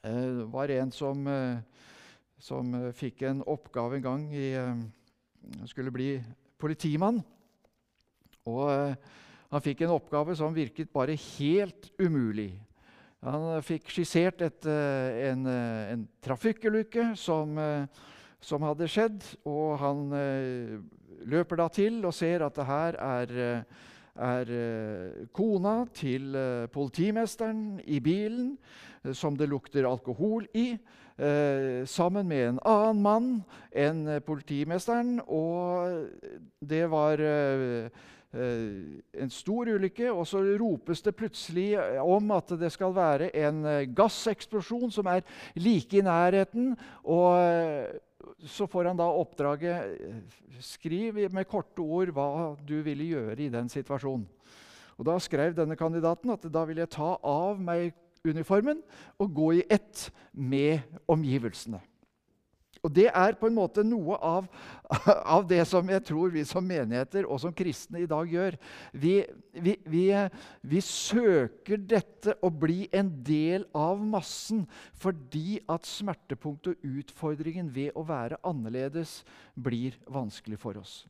Eh, 0.04 0.14
det 0.14 0.44
var 0.50 0.68
en 0.68 0.90
som, 0.90 1.26
eh, 1.26 1.58
som 2.38 2.74
eh, 2.74 2.90
fikk 2.92 3.22
en 3.22 3.42
oppgave 3.46 3.96
en 3.96 4.02
gang 4.02 4.24
i 4.34 4.48
skulle 5.66 5.90
bli 5.94 6.16
politimann. 6.58 7.20
Og 8.46 8.96
han 9.50 9.62
fikk 9.62 9.82
en 9.82 9.94
oppgave 9.94 10.34
som 10.38 10.54
virket 10.54 10.90
bare 10.94 11.14
helt 11.18 11.90
umulig. 11.98 12.52
Han 13.22 13.62
fikk 13.62 13.90
skissert 13.90 14.42
et, 14.42 14.66
en, 14.66 15.46
en 15.46 16.04
trafikkulykke 16.22 17.12
som, 17.18 17.58
som, 18.38 18.66
hadde 18.66 18.86
skjedd. 18.90 19.18
Og 19.50 19.78
han 19.82 20.04
løper 21.26 21.58
da 21.58 21.68
til 21.74 22.00
og 22.06 22.14
ser 22.14 22.46
at 22.46 22.58
det 22.58 22.68
her 22.70 22.98
er, 23.02 23.34
er 24.30 24.54
kona 25.34 25.76
til 25.94 26.38
politimesteren 26.74 27.82
i 27.82 27.98
bilen 28.02 28.56
som 29.10 29.36
det 29.36 29.48
lukter 29.50 29.86
alkohol 29.88 30.46
i, 30.54 30.78
eh, 31.16 31.82
sammen 31.86 32.28
med 32.28 32.48
en 32.48 32.60
annen 32.64 33.02
mann 33.02 33.28
enn 33.74 34.20
politimesteren. 34.26 35.18
Og 35.26 36.08
det 36.60 36.84
var 36.90 37.20
eh, 37.20 37.90
en 38.32 39.30
stor 39.30 39.68
ulykke, 39.74 40.06
og 40.12 40.24
så 40.26 40.40
ropes 40.56 41.02
det 41.04 41.16
plutselig 41.18 41.74
om 42.00 42.30
at 42.32 42.54
det 42.60 42.70
skal 42.72 42.94
være 42.96 43.28
en 43.42 43.60
gasseksplosjon 43.92 44.94
som 44.94 45.10
er 45.12 45.26
like 45.58 45.98
i 45.98 46.06
nærheten. 46.06 46.72
og 47.04 48.00
så 48.46 48.66
får 48.66 48.90
han 48.90 48.98
da 48.98 49.08
oppdraget 49.10 50.30
Skriv 50.62 51.16
med 51.34 51.48
korte 51.50 51.82
ord 51.82 52.12
hva 52.14 52.54
du 52.62 52.76
ville 52.86 53.08
gjøre 53.08 53.40
i 53.42 53.50
den 53.50 53.66
situasjonen. 53.72 54.28
Og 54.94 55.06
Da 55.08 55.16
skrev 55.18 55.56
denne 55.56 55.74
kandidaten 55.74 56.30
at 56.30 56.44
da 56.52 56.62
vil 56.68 56.78
jeg 56.78 56.92
ta 56.94 57.16
av 57.18 57.58
meg 57.58 57.96
uniformen 58.28 58.82
og 59.18 59.32
gå 59.34 59.48
i 59.58 59.64
ett 59.70 60.10
med 60.32 60.82
omgivelsene. 61.10 61.80
Og 62.82 62.90
Det 62.90 63.04
er 63.06 63.36
på 63.38 63.46
en 63.46 63.54
måte 63.54 63.84
noe 63.86 64.16
av, 64.18 64.48
av, 65.36 65.44
det 65.46 65.60
som 65.70 65.86
jeg 65.86 66.02
tror 66.02 66.32
vi 66.34 66.42
som 66.46 66.66
menigheter 66.66 67.28
og 67.30 67.38
som 67.38 67.54
kristne 67.54 68.00
i 68.02 68.08
dag 68.10 68.26
gjør. 68.26 68.56
Vi, 68.90 69.20
vi, 69.54 69.76
vi, 69.86 70.02
vi, 70.66 70.80
søker 70.82 71.78
dette 71.78 72.34
å 72.42 72.50
bli 72.50 72.88
en 72.90 73.12
del 73.22 73.68
av 73.70 74.02
massen 74.02 74.64
fordi 74.98 75.60
at 75.70 75.86
smertepunktet 75.86 76.74
og 76.74 76.98
utfordringen 77.04 77.70
ved 77.70 77.94
å 77.94 78.02
være 78.08 78.42
annerledes 78.42 79.20
blir 79.54 79.94
vanskelig 80.10 80.58
for 80.58 80.82
oss. 80.82 81.04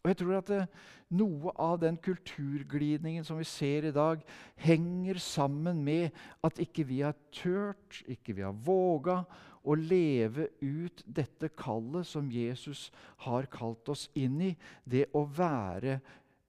Og 0.00 0.10
jeg 0.10 0.18
tror 0.22 0.38
at 0.38 0.50
det, 0.50 0.64
Noe 1.10 1.50
av 1.58 1.80
den 1.82 1.96
kulturglidningen 1.98 3.24
som 3.26 3.40
vi 3.40 3.46
ser 3.48 3.88
i 3.88 3.94
dag, 3.94 4.20
henger 4.62 5.18
sammen 5.18 5.80
med 5.82 6.14
at 6.46 6.60
ikke 6.62 6.84
vi 6.86 7.00
har 7.02 7.16
turt, 7.34 7.98
ikke 8.06 8.36
vi 8.38 8.44
har 8.46 8.54
våga 8.54 9.24
å 9.66 9.74
leve 9.74 10.46
ut 10.62 11.02
dette 11.04 11.50
kallet 11.58 12.06
som 12.06 12.30
Jesus 12.30 12.86
har 13.26 13.50
kalt 13.50 13.90
oss 13.90 14.06
inn 14.14 14.38
i, 14.52 14.52
det 14.86 15.08
å 15.18 15.24
være 15.26 15.98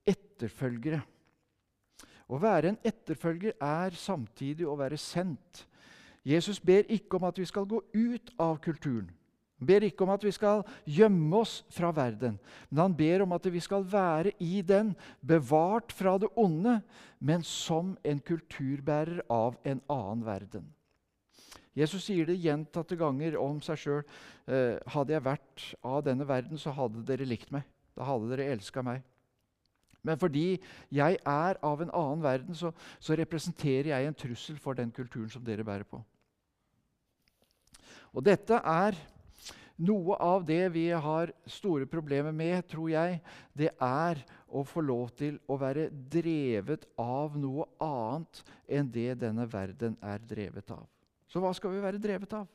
etterfølgere. 0.05 1.01
Å 2.31 2.39
være 2.39 2.71
en 2.71 2.79
etterfølger 2.85 3.57
er 3.57 3.97
samtidig 3.97 4.69
å 4.69 4.77
være 4.79 5.01
sendt. 5.01 5.65
Jesus 6.21 6.61
ber 6.61 6.85
ikke 6.85 7.17
om 7.17 7.25
at 7.27 7.41
vi 7.41 7.49
skal 7.49 7.65
gå 7.65 7.81
ut 7.81 8.29
av 8.37 8.61
kulturen. 8.61 9.09
Han 9.61 9.69
ber 9.69 9.83
ikke 9.85 10.01
om 10.07 10.09
at 10.09 10.23
vi 10.25 10.31
skal 10.33 10.63
gjemme 10.89 11.37
oss 11.37 11.59
fra 11.69 11.91
verden, 11.93 12.39
men 12.71 12.79
han 12.81 12.93
ber 12.97 13.21
om 13.21 13.35
at 13.35 13.45
vi 13.53 13.59
skal 13.61 13.83
være 13.85 14.31
i 14.41 14.63
den, 14.65 14.95
bevart 15.21 15.93
fra 15.93 16.15
det 16.17 16.31
onde, 16.33 16.79
men 17.21 17.45
som 17.45 17.91
en 18.01 18.23
kulturbærer 18.25 19.21
av 19.29 19.59
en 19.61 19.83
annen 19.85 20.25
verden. 20.25 20.65
Jesus 21.77 22.07
sier 22.07 22.25
det 22.25 22.39
gjentatte 22.41 22.97
ganger 22.97 23.37
om 23.37 23.61
seg 23.61 23.77
sjøl. 23.83 24.01
Eh, 24.49 24.81
hadde 24.95 25.13
jeg 25.13 25.27
vært 25.29 25.67
av 25.85 26.01
denne 26.09 26.25
verden, 26.25 26.57
så 26.57 26.73
hadde 26.73 27.05
dere 27.05 27.29
likt 27.29 27.53
meg. 27.53 27.61
Da 27.93 28.09
hadde 28.09 28.33
dere 28.33 28.49
elska 28.55 28.81
meg. 28.81 29.05
Men 30.01 30.17
fordi 30.17 30.57
jeg 30.89 31.21
er 31.21 31.61
av 31.61 31.85
en 31.85 31.93
annen 31.93 32.25
verden, 32.25 32.57
så, 32.57 32.73
så 32.97 33.13
representerer 33.13 33.93
jeg 33.93 34.09
en 34.09 34.17
trussel 34.25 34.57
for 34.57 34.73
den 34.73 34.89
kulturen 34.89 35.29
som 35.29 35.45
dere 35.45 35.63
bærer 35.69 35.85
på. 35.85 36.01
Og 38.11 38.25
dette 38.25 38.57
er 38.57 38.97
noe 39.81 40.17
av 40.21 40.45
det 40.45 40.69
vi 40.75 40.87
har 40.93 41.31
store 41.49 41.87
problemer 41.89 42.33
med, 42.35 42.61
tror 42.69 42.89
jeg, 42.93 43.19
det 43.57 43.71
er 43.81 44.21
å 44.51 44.63
få 44.67 44.83
lov 44.85 45.11
til 45.17 45.39
å 45.49 45.57
være 45.59 45.89
drevet 45.91 46.85
av 47.01 47.37
noe 47.39 47.67
annet 47.81 48.43
enn 48.69 48.89
det 48.93 49.15
denne 49.23 49.47
verden 49.49 49.97
er 50.05 50.21
drevet 50.21 50.73
av. 50.75 50.85
Så 51.31 51.41
hva 51.41 51.53
skal 51.55 51.73
vi 51.73 51.83
være 51.83 52.01
drevet 52.01 52.33
av? 52.35 52.49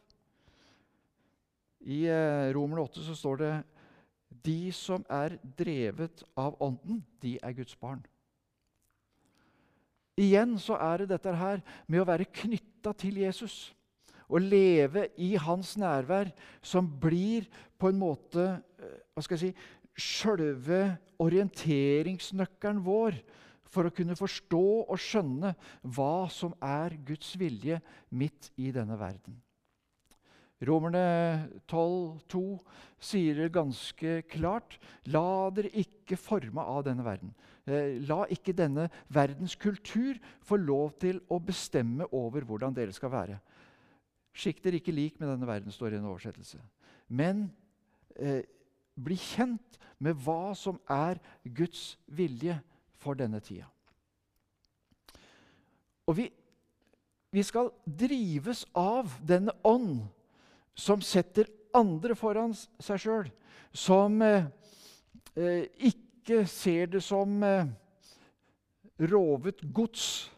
I 1.87 2.04
eh, 2.11 2.50
Romerne 2.54 2.85
8 2.87 3.04
så 3.06 3.14
står 3.16 3.40
det 3.42 3.54
de 4.47 4.73
som 4.75 5.04
er 5.11 5.38
drevet 5.59 6.23
av 6.38 6.59
Ånden, 6.62 7.00
de 7.23 7.37
er 7.42 7.54
Guds 7.56 7.76
barn. 7.78 8.02
Igjen 10.16 10.56
så 10.62 10.78
er 10.80 11.02
det 11.02 11.11
dette 11.12 11.33
her 11.37 11.61
med 11.87 12.00
å 12.00 12.09
være 12.09 12.28
knytta 12.33 12.95
til 12.97 13.18
Jesus 13.21 13.75
å 14.28 14.40
leve 14.42 15.09
i 15.23 15.35
hans 15.40 15.75
nærvær, 15.80 16.33
som 16.62 16.88
blir 17.00 17.49
på 17.78 17.90
en 17.92 18.00
måte 18.00 18.47
eh, 18.47 19.00
hva 19.14 19.25
skal 19.25 19.38
jeg 19.38 19.52
si, 19.52 19.73
sjølve 19.97 20.80
orienteringsnøkkelen 21.23 22.83
vår 22.85 23.16
for 23.73 23.88
å 23.88 23.95
kunne 23.95 24.16
forstå 24.18 24.66
og 24.85 25.00
skjønne 25.00 25.54
hva 25.97 26.28
som 26.33 26.54
er 26.64 26.97
Guds 27.06 27.35
vilje 27.40 27.80
midt 28.12 28.50
i 28.61 28.71
denne 28.75 28.99
verden. 29.00 29.40
Romerne 30.64 31.50
12,2 31.68 32.40
sier 33.02 33.42
det 33.42 33.50
ganske 33.52 34.23
klart.: 34.33 34.78
La 35.12 35.50
dere 35.52 35.68
ikke 35.83 36.16
forme 36.16 36.64
av 36.64 36.87
denne 36.87 37.04
verden. 37.04 37.35
Eh, 37.66 37.99
la 38.09 38.25
ikke 38.33 38.54
denne 38.56 38.87
verdens 39.12 39.56
kultur 39.61 40.16
få 40.40 40.56
lov 40.56 40.95
til 41.02 41.21
å 41.28 41.40
bestemme 41.42 42.09
over 42.14 42.47
hvordan 42.47 42.76
dere 42.76 42.95
skal 42.97 43.12
være. 43.12 43.37
Skikk 44.37 44.61
dere 44.64 44.81
ikke 44.81 44.95
lik 44.95 45.21
med 45.21 45.31
denne 45.31 45.49
verden, 45.49 45.73
står 45.73 45.95
i 45.95 46.00
en 46.00 46.11
oversettelse. 46.11 46.61
Men 47.09 47.47
eh, 48.16 48.43
bli 48.97 49.16
kjent 49.16 49.78
med 50.02 50.19
hva 50.25 50.52
som 50.57 50.76
er 50.93 51.21
Guds 51.57 51.95
vilje 52.07 52.59
for 53.00 53.16
denne 53.16 53.40
tida. 53.40 53.69
Og 56.07 56.19
vi, 56.21 56.26
vi 57.33 57.43
skal 57.43 57.73
drives 57.85 58.64
av 58.76 59.16
denne 59.26 59.55
ånd 59.66 60.05
som 60.76 61.00
setter 61.02 61.49
andre 61.76 62.16
foran 62.16 62.55
seg 62.55 63.00
sjøl. 63.02 63.33
Som 63.73 64.21
eh, 64.25 64.47
eh, 65.35 65.64
ikke 65.88 66.45
ser 66.49 66.93
det 66.93 67.02
som 67.05 67.40
eh, 67.45 67.66
rovet 69.11 69.64
gods 69.75 70.28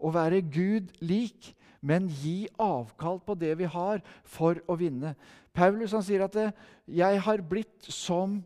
å 0.00 0.12
være 0.14 0.40
Gud 0.46 0.92
lik, 1.04 1.50
men 1.80 2.08
gi 2.12 2.44
avkall 2.60 3.20
på 3.24 3.36
det 3.38 3.54
vi 3.60 3.68
har, 3.68 4.02
for 4.24 4.60
å 4.68 4.76
vinne. 4.80 5.14
Paulus 5.56 5.94
han 5.96 6.04
sier 6.04 6.24
at 6.24 6.36
eh, 6.36 6.52
'jeg 6.86 7.20
har 7.20 7.42
blitt 7.42 7.88
som 7.88 8.42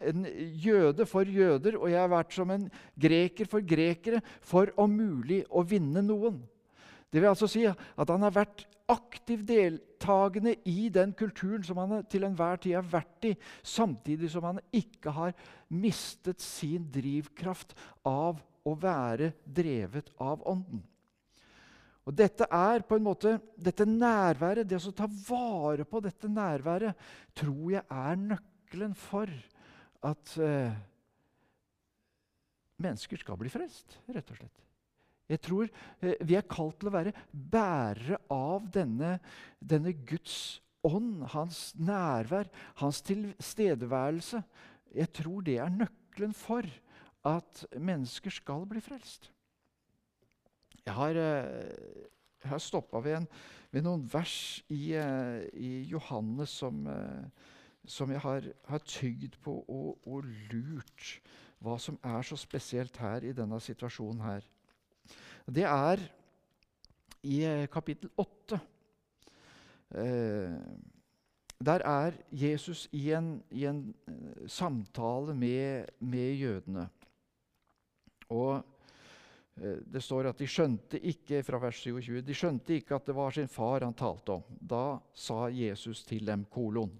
en 0.00 0.26
jøde 0.60 1.06
for 1.06 1.24
jøder, 1.24 1.76
og 1.76 1.90
jeg 1.90 2.00
har 2.00 2.12
vært 2.12 2.32
som 2.32 2.50
en 2.50 2.70
greker 2.98 3.48
for 3.48 3.60
grekere, 3.60 4.20
for 4.40 4.70
om 4.76 4.90
mulig 4.90 5.44
å 5.50 5.64
vinne 5.64 6.02
noen'. 6.02 6.42
Det 7.10 7.22
vil 7.22 7.30
altså 7.30 7.48
si 7.48 7.64
at 7.66 8.10
han 8.10 8.22
har 8.22 8.34
vært 8.34 8.66
aktiv 8.88 9.42
deltakende 9.46 10.54
i 10.68 10.88
den 10.92 11.12
kulturen 11.16 11.64
som 11.64 11.78
han 11.78 12.04
til 12.10 12.26
enhver 12.26 12.58
tid 12.62 12.76
har 12.78 12.90
vært 12.90 13.30
i, 13.30 13.36
samtidig 13.62 14.30
som 14.30 14.44
han 14.46 14.60
ikke 14.74 15.10
har 15.10 15.32
mistet 15.68 16.42
sin 16.42 16.86
drivkraft 16.92 17.74
av 18.04 18.42
å 18.66 18.74
være 18.78 19.32
drevet 19.46 20.10
av 20.22 20.42
Ånden. 20.46 20.82
Og 22.06 22.14
Dette 22.14 22.46
er 22.54 22.84
på 22.86 22.98
en 22.98 23.06
måte, 23.06 23.32
dette 23.58 23.86
nærværet, 23.88 24.68
det 24.68 24.78
å 24.78 24.94
ta 24.94 25.08
vare 25.26 25.86
på 25.88 26.00
dette 26.04 26.30
nærværet, 26.30 26.94
tror 27.34 27.72
jeg 27.74 27.82
er 27.82 28.20
nøkkelen 28.20 28.94
for 28.98 29.32
at 30.06 30.36
eh, 30.38 30.76
mennesker 32.78 33.18
skal 33.18 33.40
bli 33.40 33.50
frelst, 33.50 33.98
rett 34.14 34.30
og 34.30 34.38
slett. 34.38 34.62
Jeg 35.26 35.42
tror 35.42 35.66
eh, 35.66 36.14
vi 36.22 36.38
er 36.38 36.46
kalt 36.46 36.78
til 36.78 36.92
å 36.92 36.94
være 36.94 37.14
bærere 37.32 38.20
av 38.30 38.70
denne, 38.70 39.16
denne 39.58 39.96
Guds 40.06 40.60
ånd, 40.86 41.24
hans 41.34 41.72
nærvær, 41.74 42.46
hans 42.78 43.02
tilstedeværelse. 43.06 44.44
Jeg 44.94 45.10
tror 45.18 45.42
det 45.46 45.58
er 45.58 45.74
nøkkelen 45.74 46.36
for 46.38 46.68
at 47.26 47.66
mennesker 47.74 48.30
skal 48.30 48.62
bli 48.70 48.78
frelst. 48.84 49.32
Jeg 50.86 50.94
har, 50.94 51.18
eh, 51.18 52.02
jeg 52.42 52.50
har 52.50 52.62
stoppa 52.62 53.02
ved, 53.02 53.26
ved, 53.72 53.82
noen 53.82 54.04
vers 54.12 54.62
i, 54.68 54.92
eh, 54.94 55.46
i 55.54 55.72
Johannes 55.90 56.54
som, 56.62 56.86
som, 57.84 58.10
jeg 58.10 58.22
har, 58.22 58.46
har 58.68 58.84
tygd 58.86 59.40
på 59.42 59.58
og, 59.66 59.98
og 60.06 60.28
lurt 60.52 61.16
hva 61.58 61.78
som 61.80 61.98
er 62.04 62.22
så 62.22 62.36
spesielt 62.38 62.96
her 63.00 63.24
i 63.24 63.34
denne 63.34 63.58
situasjonen 63.60 64.22
her. 64.22 64.46
Det 65.46 65.64
er 65.66 66.02
i 67.26 67.40
eh, 67.44 67.68
kapittel 67.72 68.10
8. 68.18 68.58
Eh, 69.94 70.54
der 71.66 71.82
er 71.88 72.12
Jesus 72.30 72.88
i 72.92 73.10
en, 73.16 73.42
i 73.50 73.64
en 73.66 73.94
eh, 74.08 74.48
samtale 74.48 75.34
med, 75.34 75.86
med, 75.98 76.34
jødene. 76.34 76.88
Og 78.28 78.64
det 79.56 80.02
står 80.04 80.28
at 80.28 80.40
de 80.40 80.48
skjønte 80.50 80.98
ikke 81.00 81.40
fra 81.46 81.58
vers 81.62 81.78
27, 81.80 82.20
de 82.20 82.34
skjønte 82.36 82.74
ikke 82.76 82.98
at 82.98 83.06
det 83.08 83.14
var 83.16 83.32
sin 83.32 83.48
far 83.48 83.86
han 83.86 83.96
talte 83.96 84.34
om. 84.36 84.42
Da 84.60 84.98
sa 85.16 85.46
Jesus 85.48 86.04
til 86.04 86.26
dem 86.28 86.44
kolon. 86.52 86.92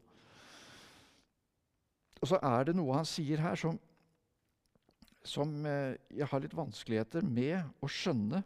Og 2.16 2.30
så 2.30 2.40
er 2.40 2.70
det 2.70 2.76
noe 2.78 2.96
han 2.96 3.08
sier 3.08 3.42
her 3.44 3.60
som 3.60 3.76
som 5.26 5.50
eh, 5.66 5.96
jeg 6.14 6.28
har 6.30 6.42
litt 6.42 6.54
vanskeligheter 6.54 7.24
med 7.26 7.58
å 7.82 7.90
skjønne 7.90 8.44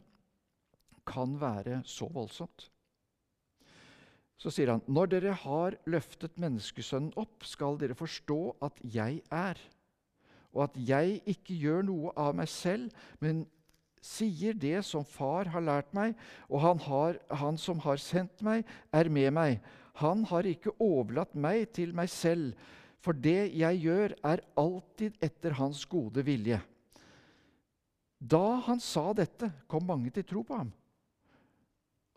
kan 1.08 1.34
være 1.40 1.80
så 1.88 2.08
voldsomt. 2.12 2.70
Så 4.40 4.52
sier 4.54 4.72
han, 4.72 4.82
'Når 4.88 5.10
dere 5.12 5.34
har 5.36 5.76
løftet 5.84 6.38
menneskesønnen 6.40 7.12
opp, 7.20 7.44
skal 7.44 7.76
dere 7.76 7.94
forstå 7.94 8.56
at 8.64 8.80
jeg 8.80 9.20
er,' 9.28 9.60
'og 10.52 10.62
at 10.64 10.76
jeg 10.80 11.20
ikke 11.26 11.54
gjør 11.54 11.84
noe 11.84 12.12
av 12.16 12.34
meg 12.34 12.48
selv, 12.48 12.90
men 13.20 13.44
sier 14.00 14.56
det 14.56 14.80
som 14.86 15.04
Far 15.04 15.50
har 15.52 15.60
lært 15.60 15.92
meg,' 15.94 16.14
'og 16.48 16.60
han, 16.60 16.78
har, 16.78 17.18
han 17.30 17.56
som 17.56 17.78
har 17.78 17.96
sendt 17.96 18.42
meg, 18.42 18.64
er 18.92 19.08
med 19.08 19.30
meg.' 19.32 19.60
'Han 19.94 20.24
har 20.24 20.42
ikke 20.42 20.72
overlatt 20.80 21.34
meg 21.34 21.72
til 21.72 21.94
meg 21.94 22.08
selv.' 22.08 22.54
For 23.00 23.16
det 23.16 23.54
jeg 23.56 23.80
gjør, 23.80 24.12
er 24.24 24.42
alltid 24.60 25.16
etter 25.24 25.54
hans 25.56 25.86
gode 25.88 26.20
vilje. 26.24 26.60
Da 28.20 28.60
han 28.66 28.80
sa 28.80 29.12
dette, 29.16 29.48
kom 29.66 29.86
mange 29.88 30.10
til 30.10 30.26
tro 30.28 30.42
på 30.44 30.58
ham. 30.58 30.72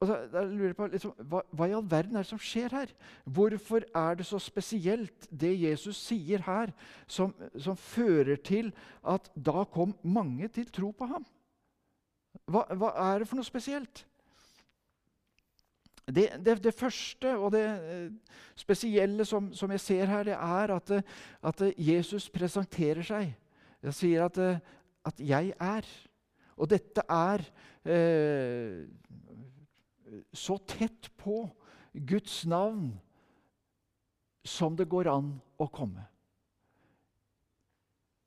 Og 0.04 0.10
da, 0.10 0.18
da 0.28 0.42
lurer 0.44 0.74
jeg 0.74 0.76
på, 0.76 0.88
liksom, 0.92 1.14
hva, 1.32 1.40
hva, 1.56 1.68
i 1.70 1.76
all 1.78 1.86
verden 1.88 2.18
er 2.20 2.26
det 2.26 2.32
som 2.34 2.42
skjer 2.44 2.74
her? 2.76 2.90
Hvorfor 3.24 3.86
er 3.96 4.18
det 4.20 4.26
så 4.28 4.40
spesielt, 4.44 5.30
det 5.32 5.54
Jesus 5.62 6.02
sier 6.04 6.44
her, 6.44 6.74
som, 7.08 7.32
som 7.56 7.80
fører 7.80 8.42
til 8.44 8.74
at 9.08 9.30
da 9.32 9.64
kom 9.72 9.96
mange 10.04 10.52
til 10.52 10.68
tro 10.76 10.92
på 10.92 11.08
ham? 11.08 11.24
Hva, 12.50 12.66
hva 12.76 12.90
er 13.14 13.22
det 13.22 13.30
for 13.30 13.40
noe 13.40 13.48
spesielt? 13.48 14.06
Det, 16.04 16.26
det, 16.44 16.58
det, 16.64 16.74
første 16.76 17.32
og 17.38 17.54
det 17.56 17.64
eh, 17.64 18.10
spesielle 18.60 19.26
som, 19.26 19.54
som, 19.56 19.72
jeg 19.72 19.80
ser 19.80 20.10
her, 20.12 20.24
det 20.28 20.34
er 20.36 20.74
at, 20.76 20.92
at 21.44 21.64
Jesus 21.78 22.28
presenterer 22.30 23.06
seg. 23.08 23.32
Han 23.84 23.96
sier 23.96 24.26
at, 24.26 24.38
at 25.06 25.20
'jeg 25.20 25.54
er'. 25.60 25.94
Og 26.58 26.70
dette 26.70 27.02
er 27.10 27.42
eh, 27.86 28.84
så 30.34 30.58
tett 30.68 31.10
på 31.18 31.48
Guds 31.94 32.46
navn 32.46 33.00
som 34.46 34.76
det 34.78 34.90
går 34.90 35.08
an 35.08 35.40
å 35.58 35.68
komme. 35.68 36.04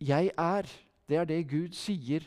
'Jeg 0.01 0.33
er', 0.38 0.73
det 1.09 1.16
er 1.16 1.25
det 1.25 1.49
Gud 1.49 1.73
sier 1.73 2.25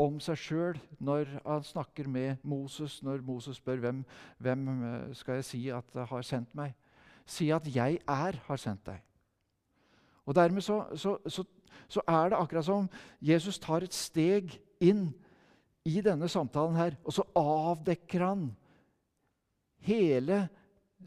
om 0.00 0.18
seg 0.22 0.38
sjøl 0.40 0.80
når 0.98 1.28
han 1.44 1.64
snakker 1.66 2.08
med 2.08 2.40
Moses, 2.42 3.00
når 3.04 3.22
Moses 3.26 3.60
spør 3.60 3.82
hvem, 3.84 4.02
hvem 4.38 4.68
eh, 4.88 5.14
skal 5.16 5.40
jeg 5.40 5.48
si 5.48 5.62
at 5.74 6.02
har 6.10 6.26
sendt 6.26 6.54
meg. 6.56 6.74
Si 7.26 7.50
at 7.50 7.66
'jeg 7.66 8.00
er 8.08 8.40
har 8.46 8.56
sendt 8.56 8.86
deg'. 8.86 9.02
Og 10.26 10.34
Dermed 10.34 10.62
så, 10.62 10.84
så, 10.94 11.16
så, 11.26 11.44
så 11.88 12.00
er 12.08 12.28
det 12.28 12.38
akkurat 12.38 12.64
som 12.64 12.88
Jesus 13.20 13.58
tar 13.58 13.82
et 13.82 13.94
steg 13.94 14.60
inn 14.80 15.12
i 15.84 16.00
denne 16.00 16.28
samtalen 16.28 16.76
her, 16.76 16.96
og 17.04 17.12
så 17.12 17.24
avdekker 17.36 18.24
han 18.24 18.50
hele 19.80 20.48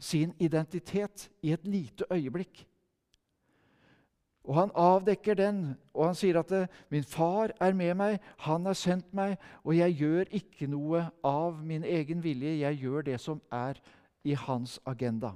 sin 0.00 0.34
identitet 0.42 1.30
i 1.42 1.52
et 1.52 1.66
lite 1.66 2.04
øyeblikk. 2.10 2.66
Og 4.44 4.54
han 4.58 4.72
avdekker 4.76 5.34
den, 5.38 5.60
og 5.94 6.06
han 6.06 6.14
sier 6.14 6.38
at 6.38 6.52
'min 6.90 7.04
far 7.04 7.52
er 7.60 7.72
med 7.72 7.94
meg, 7.94 8.20
han 8.38 8.66
har 8.66 8.72
sendt 8.72 9.14
meg', 9.14 9.38
'og 9.64 9.76
jeg 9.76 9.96
gjør 9.96 10.24
ikke 10.30 10.66
noe 10.66 11.10
av 11.24 11.64
min 11.64 11.84
egen 11.84 12.22
vilje, 12.22 12.60
jeg 12.60 12.78
gjør 12.78 13.02
det 13.02 13.20
som 13.20 13.40
er 13.52 13.80
i 14.24 14.34
hans 14.34 14.80
agenda'. 14.86 15.34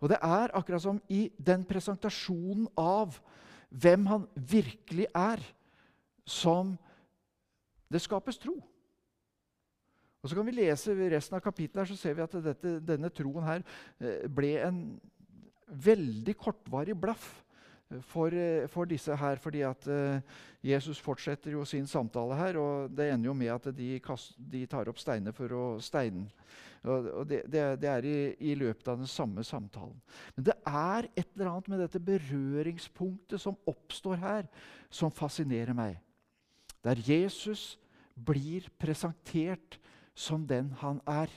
Og 0.00 0.08
Det 0.08 0.18
er 0.22 0.50
akkurat 0.54 0.82
som 0.82 1.00
i 1.08 1.30
den 1.46 1.64
presentasjonen 1.64 2.68
av 2.76 3.20
hvem 3.70 4.06
han 4.06 4.26
virkelig 4.36 5.06
er, 5.14 5.40
som 6.26 6.78
det 7.92 8.00
skapes 8.00 8.38
tro. 8.38 8.62
Og 10.22 10.28
Så 10.28 10.34
kan 10.34 10.46
vi 10.46 10.52
lese 10.52 10.94
resten 11.10 11.36
av 11.36 11.40
kapittelet, 11.40 11.88
så 11.88 11.96
ser 11.96 12.14
vi 12.14 12.22
at 12.22 12.32
dette, 12.44 12.80
denne 12.80 13.08
troen 13.08 13.42
her 13.42 13.62
eh, 14.00 14.28
ble 14.28 14.52
en 14.62 15.00
veldig 15.66 16.36
kortvarig 16.36 17.00
blaff 17.00 17.42
for, 18.00 18.34
eh, 18.34 18.66
for, 18.70 18.88
disse 18.88 19.16
her. 19.16 19.36
fordi 19.36 19.62
at 19.66 19.86
uh, 19.86 20.20
Jesus 20.62 20.98
fortsetter 20.98 21.52
jo 21.52 21.64
sin 21.64 21.86
samtale 21.86 22.36
her, 22.38 22.58
og 22.58 22.90
det 22.96 23.10
ender 23.12 23.30
jo 23.30 23.34
med 23.34 23.52
at 23.54 23.68
de, 23.76 23.98
kast, 24.04 24.34
de 24.38 24.64
tar 24.66 24.88
opp 24.88 24.98
steiner 24.98 25.34
for 25.36 25.52
å 25.52 25.64
steine. 25.82 26.28
Og, 26.82 27.26
det, 27.30 27.44
det, 27.46 27.62
det, 27.82 27.88
er 27.88 28.06
i, 28.08 28.16
i, 28.50 28.54
løpet 28.58 28.88
av 28.90 28.98
den 28.98 29.10
samme 29.10 29.44
samtalen. 29.46 30.00
Men 30.34 30.48
det 30.48 30.56
er 30.66 31.06
et 31.14 31.28
eller 31.36 31.52
annet 31.52 31.68
med 31.70 31.82
dette 31.84 32.02
berøringspunktet 32.02 33.42
som 33.42 33.58
oppstår 33.70 34.18
her, 34.18 34.48
som 34.90 35.14
fascinerer 35.14 35.76
meg. 35.78 36.00
Der 36.82 36.98
Jesus 36.98 37.76
blir 38.18 38.66
presentert 38.82 39.78
som 40.14 40.42
den 40.46 40.72
han 40.82 40.98
er. 41.06 41.30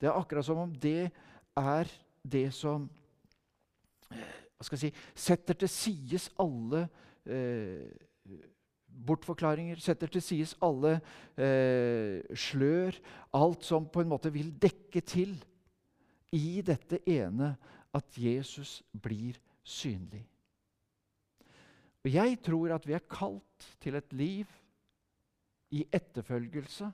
Det 0.00 0.10
er 0.10 0.18
akkurat 0.18 0.44
som 0.44 0.66
om 0.66 0.74
det 0.74 1.12
er 1.56 1.92
det 2.26 2.50
som 2.54 2.88
hva 4.56 4.66
skal 4.66 4.78
jeg 4.80 4.92
si, 4.92 5.06
setter 5.28 5.58
til 5.60 5.68
sides 5.68 6.30
alle 6.40 6.86
eh, 7.28 7.88
bortforklaringer, 9.06 9.80
setter 9.82 10.10
til 10.12 10.24
sides 10.24 10.54
alle 10.64 10.96
eh, 11.36 12.24
slør, 12.32 12.96
alt 13.36 13.66
som 13.66 13.88
på 13.92 14.02
en 14.02 14.12
måte 14.14 14.32
vil 14.32 14.54
dekke 14.62 15.02
til 15.04 15.36
i 16.36 16.62
dette 16.64 17.02
ene 17.08 17.52
at 17.96 18.18
Jesus 18.20 18.80
blir 18.92 19.36
synlig. 19.62 20.24
Og 22.04 22.12
Jeg 22.14 22.38
tror 22.44 22.74
at 22.74 22.86
vi 22.86 22.94
er 22.94 23.08
kalt 23.10 23.74
til 23.82 23.96
et 23.98 24.12
liv 24.12 24.46
i 25.74 25.82
etterfølgelse, 25.92 26.92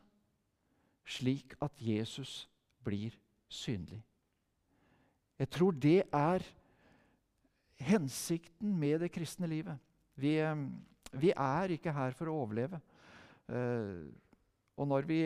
slik 1.04 1.54
at 1.60 1.72
Jesus 1.78 2.48
blir 2.84 3.12
synlig. 3.48 4.00
Jeg 5.38 5.50
tror 5.50 5.70
det 5.70 6.02
er 6.12 6.44
hensikten 7.86 8.74
med 8.78 9.02
det 9.04 9.12
kristne 9.14 9.48
livet. 9.50 9.78
Vi, 10.18 10.36
eh, 10.40 10.66
vi 11.12 11.32
er 11.34 11.74
ikke 11.74 11.94
her 11.94 12.16
for 12.16 12.30
å 12.30 12.38
overleve. 12.44 12.80
Uh, 13.52 14.06
og 14.78 14.86
når 14.88 15.04
vi, 15.04 15.18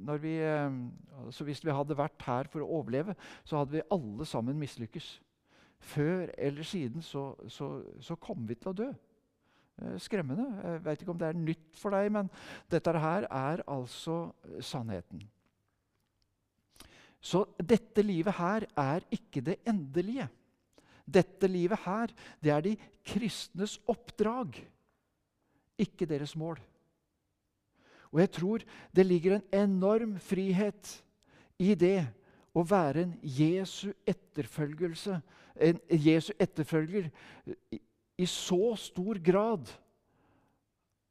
når 0.00 0.16
vi, 0.18 0.32
altså 0.40 1.44
Hvis 1.44 1.60
vi 1.62 1.70
hadde 1.70 1.94
vært 1.94 2.22
her 2.26 2.48
for 2.50 2.64
å 2.64 2.70
overleve, 2.80 3.14
så 3.44 3.60
hadde 3.60 3.76
vi 3.76 3.84
alle 3.94 4.26
sammen 4.26 4.58
mislykkes. 4.58 5.20
Før 5.78 6.32
eller 6.34 6.66
siden 6.66 7.04
så, 7.04 7.36
så, 7.46 7.68
så 8.00 8.16
kommer 8.16 8.48
vi 8.48 8.56
til 8.58 8.72
å 8.72 8.78
dø. 8.80 8.88
Skremmende. 10.02 10.48
Jeg 10.64 10.84
vet 10.88 11.02
ikke 11.04 11.14
om 11.14 11.20
det 11.20 11.28
er 11.28 11.38
nytt 11.38 11.78
for 11.78 11.94
deg, 11.94 12.10
men 12.10 12.30
dette 12.72 12.96
her 12.98 13.28
er 13.30 13.62
altså 13.70 14.32
sannheten. 14.58 15.22
Så 17.20 17.44
dette 17.58 18.02
livet 18.02 18.34
her 18.38 18.66
er 18.78 19.06
ikke 19.14 19.42
det 19.44 19.58
endelige. 19.66 20.28
Dette 21.08 21.48
livet 21.48 21.80
her, 21.86 22.12
det 22.44 22.52
er 22.52 22.64
de 22.64 22.74
kristnes 23.08 23.78
oppdrag, 23.88 24.58
ikke 25.78 26.08
deres 26.10 26.34
mål. 26.36 26.58
Og 28.12 28.20
jeg 28.20 28.30
tror 28.36 28.64
det 28.96 29.06
ligger 29.06 29.36
en 29.36 29.48
enorm 29.64 30.16
frihet 30.20 30.94
i 31.60 31.74
det 31.78 32.06
å 32.56 32.64
være 32.66 33.04
en 33.04 33.14
Jesu 33.22 33.90
etterfølgelse, 34.08 35.20
en 35.58 35.80
Jesu 35.90 36.32
etterfølger 36.38 37.10
i, 38.18 38.26
så 38.26 38.74
stor 38.78 39.18
grad 39.22 39.70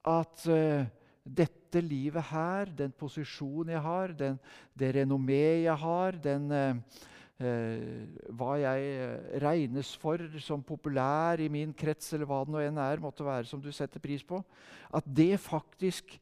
at 0.08 0.48
uh, 0.52 0.88
dette 1.24 1.82
livet 1.84 2.24
her, 2.32 2.72
den 2.72 2.92
posisjonen 2.96 3.76
jeg 3.76 3.84
har, 3.84 4.14
den, 4.16 4.40
det 4.76 4.94
renommé 4.96 5.64
jeg 5.66 5.78
har, 5.84 6.20
den 6.24 6.52
uh, 6.52 7.04
hva 7.38 8.56
jeg 8.58 8.86
eh, 8.98 9.28
regnes 9.44 9.92
for 10.02 10.22
som 10.42 10.64
populær 10.66 11.42
i 11.44 11.50
min 11.54 11.74
krets, 11.78 12.10
eller 12.14 12.26
hva 12.30 12.42
det 12.44 12.54
nå 12.54 12.64
enn 12.64 12.80
er, 12.82 13.04
måtte 13.04 13.26
være 13.28 13.46
som 13.50 13.62
du 13.62 13.70
setter 13.76 14.02
pris 14.02 14.26
på, 14.26 14.42
at 14.90 15.06
det 15.06 15.36
faktisk 15.44 16.16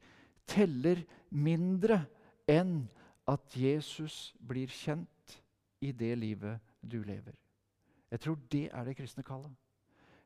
teller 0.46 1.00
mindre 1.32 2.02
enn 2.46 2.84
at 3.26 3.56
Jesus 3.58 4.34
blir 4.38 4.70
kjent 4.70 5.38
i 5.82 5.92
det 5.92 6.12
livet 6.20 6.60
du 6.80 7.00
lever. 7.02 7.34
Jeg 8.12 8.22
tror 8.22 8.36
det 8.52 8.66
er 8.70 8.84
det 8.86 8.96
kristne 8.98 9.24
kallet. 9.26 9.50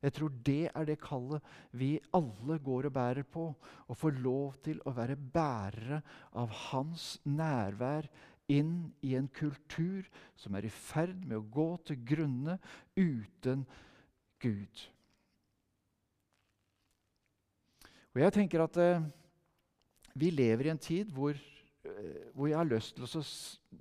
Jeg 0.00 0.14
tror 0.16 0.33
det 0.46 0.70
er 0.72 0.87
det 0.88 0.96
kallet 1.00 1.44
vi 1.76 1.92
alle 2.16 2.57
går 2.64 2.88
og 2.88 2.94
bærer 2.96 3.26
på. 3.29 3.50
Å 3.53 3.96
få 3.96 4.12
lov 4.16 4.57
til 4.64 4.81
å 4.88 4.94
være 4.96 5.16
bærere 5.16 6.00
av 6.40 6.53
Hans 6.70 7.18
nærvær 7.29 8.09
inn 8.51 8.91
i 9.07 9.15
en 9.19 9.29
kultur 9.33 10.07
som 10.39 10.57
er 10.59 10.67
i 10.67 10.73
ferd 10.73 11.23
med 11.23 11.39
å 11.39 11.47
gå 11.55 11.69
til 11.87 12.01
grunne 12.07 12.59
uten 12.99 13.65
Gud. 14.43 14.87
Og 18.11 18.23
jeg 18.25 18.35
tenker 18.35 18.65
at 18.65 18.79
eh, 18.83 19.03
vi 20.19 20.33
lever 20.35 20.67
i 20.67 20.73
en 20.73 20.83
tid 20.83 21.13
hvor, 21.15 21.37
eh, 21.87 22.31
hvor 22.35 22.51
jeg 22.51 22.59
har 22.59 22.71
lyst 22.71 22.97
til 22.99 23.07
å 23.07 23.25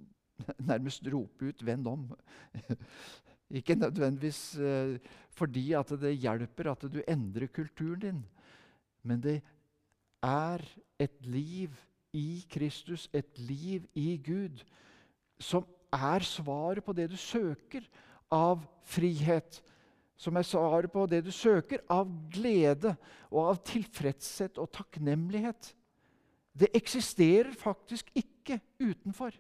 nærmest 0.72 1.08
rope 1.10 1.50
ut 1.50 1.64
'venn 1.66 1.88
om'. 1.90 2.12
Ikke 3.60 3.80
nødvendigvis 3.80 4.60
eh, 4.62 5.00
fordi 5.34 5.72
at 5.74 5.96
det 5.98 6.20
hjelper 6.22 6.70
at 6.70 6.86
du 6.92 7.02
endrer 7.08 7.50
kulturen 7.50 8.02
din, 8.04 8.20
men 9.02 9.22
det 9.24 9.40
er 10.22 10.62
et 11.00 11.26
liv 11.26 11.74
i 12.14 12.46
Kristus, 12.50 13.08
et 13.14 13.40
liv 13.40 13.86
i 13.98 14.18
Gud, 14.18 14.64
som 15.40 15.66
er 15.94 16.26
svaret 16.26 16.84
på 16.86 16.94
det 16.94 17.10
du 17.12 17.18
søker 17.18 17.86
av 18.32 18.62
frihet. 18.86 19.62
Som 20.20 20.36
er 20.36 20.48
svaret 20.48 20.92
på 20.92 21.06
det 21.08 21.22
du 21.26 21.32
søker 21.32 21.84
av 21.90 22.10
glede 22.34 22.96
og 23.32 23.54
av 23.54 23.62
tilfredshet 23.66 24.60
og 24.60 24.72
takknemlighet. 24.76 25.74
Det 26.52 26.74
eksisterer 26.76 27.54
faktisk 27.56 28.10
ikke 28.18 28.60
utenfor. 28.82 29.32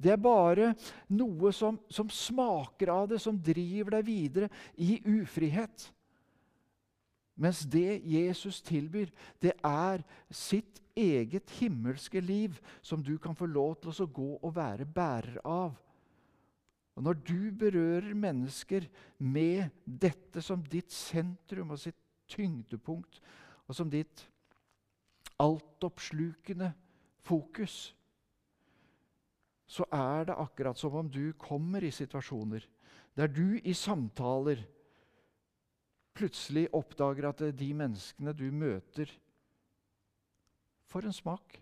Det 0.00 0.14
er 0.14 0.20
bare 0.22 0.70
noe 1.12 1.50
som, 1.52 1.76
som 1.92 2.08
smaker 2.08 2.92
av 2.94 3.08
det, 3.10 3.18
som 3.20 3.36
driver 3.36 3.98
deg 3.98 4.06
videre 4.06 4.48
i 4.80 5.00
ufrihet. 5.18 5.90
Mens 7.40 7.64
det 7.68 8.00
Jesus 8.04 8.60
tilbyr, 8.64 9.10
det 9.40 9.52
er 9.64 10.04
sitt 10.32 10.80
eget 10.96 11.50
himmelske 11.60 12.20
liv 12.20 12.58
som 12.82 13.02
du 13.02 13.16
kan 13.18 13.36
få 13.36 13.46
lov 13.46 13.76
til 13.80 13.92
å 13.92 14.08
gå 14.10 14.30
og 14.38 14.54
være 14.56 14.86
bærer 14.86 15.38
av. 15.44 15.76
Og 16.96 17.02
Når 17.02 17.20
du 17.24 17.50
berører 17.56 18.14
mennesker 18.14 18.88
med 19.18 19.70
dette 19.84 20.42
som 20.42 20.62
ditt 20.62 20.92
sentrum 20.92 21.70
og 21.70 21.78
sitt 21.80 21.96
tyngdepunkt, 22.28 23.20
og 23.66 23.74
som 23.74 23.90
ditt 23.90 24.26
altoppslukende 25.40 26.72
fokus, 27.24 27.94
så 29.70 29.86
er 29.94 30.26
det 30.26 30.36
akkurat 30.36 30.78
som 30.78 30.94
om 30.98 31.08
du 31.08 31.32
kommer 31.38 31.84
i 31.86 31.94
situasjoner 31.94 32.66
der 33.16 33.30
du 33.30 33.58
i 33.64 33.72
samtaler 33.74 34.62
plutselig 36.16 36.66
oppdager 36.76 37.28
at 37.28 37.42
de 37.58 37.68
menneskene 37.74 38.32
du 38.36 38.46
møter, 38.52 39.10
for 40.90 41.06
en 41.06 41.14
smak, 41.14 41.60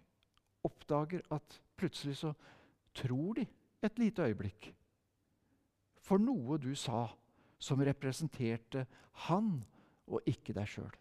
oppdager 0.64 1.23
at 1.35 1.61
plutselig 1.79 2.17
så 2.25 2.33
tror 2.97 3.38
de 3.38 3.47
et 3.85 4.01
lite 4.01 4.25
øyeblikk 4.25 4.73
for 6.09 6.23
noe 6.23 6.57
du 6.61 6.73
sa 6.79 7.05
som 7.61 7.83
representerte 7.85 8.87
han 9.27 9.59
og 10.09 10.25
ikke 10.31 10.55
deg 10.57 10.71
sjøl. 10.71 10.95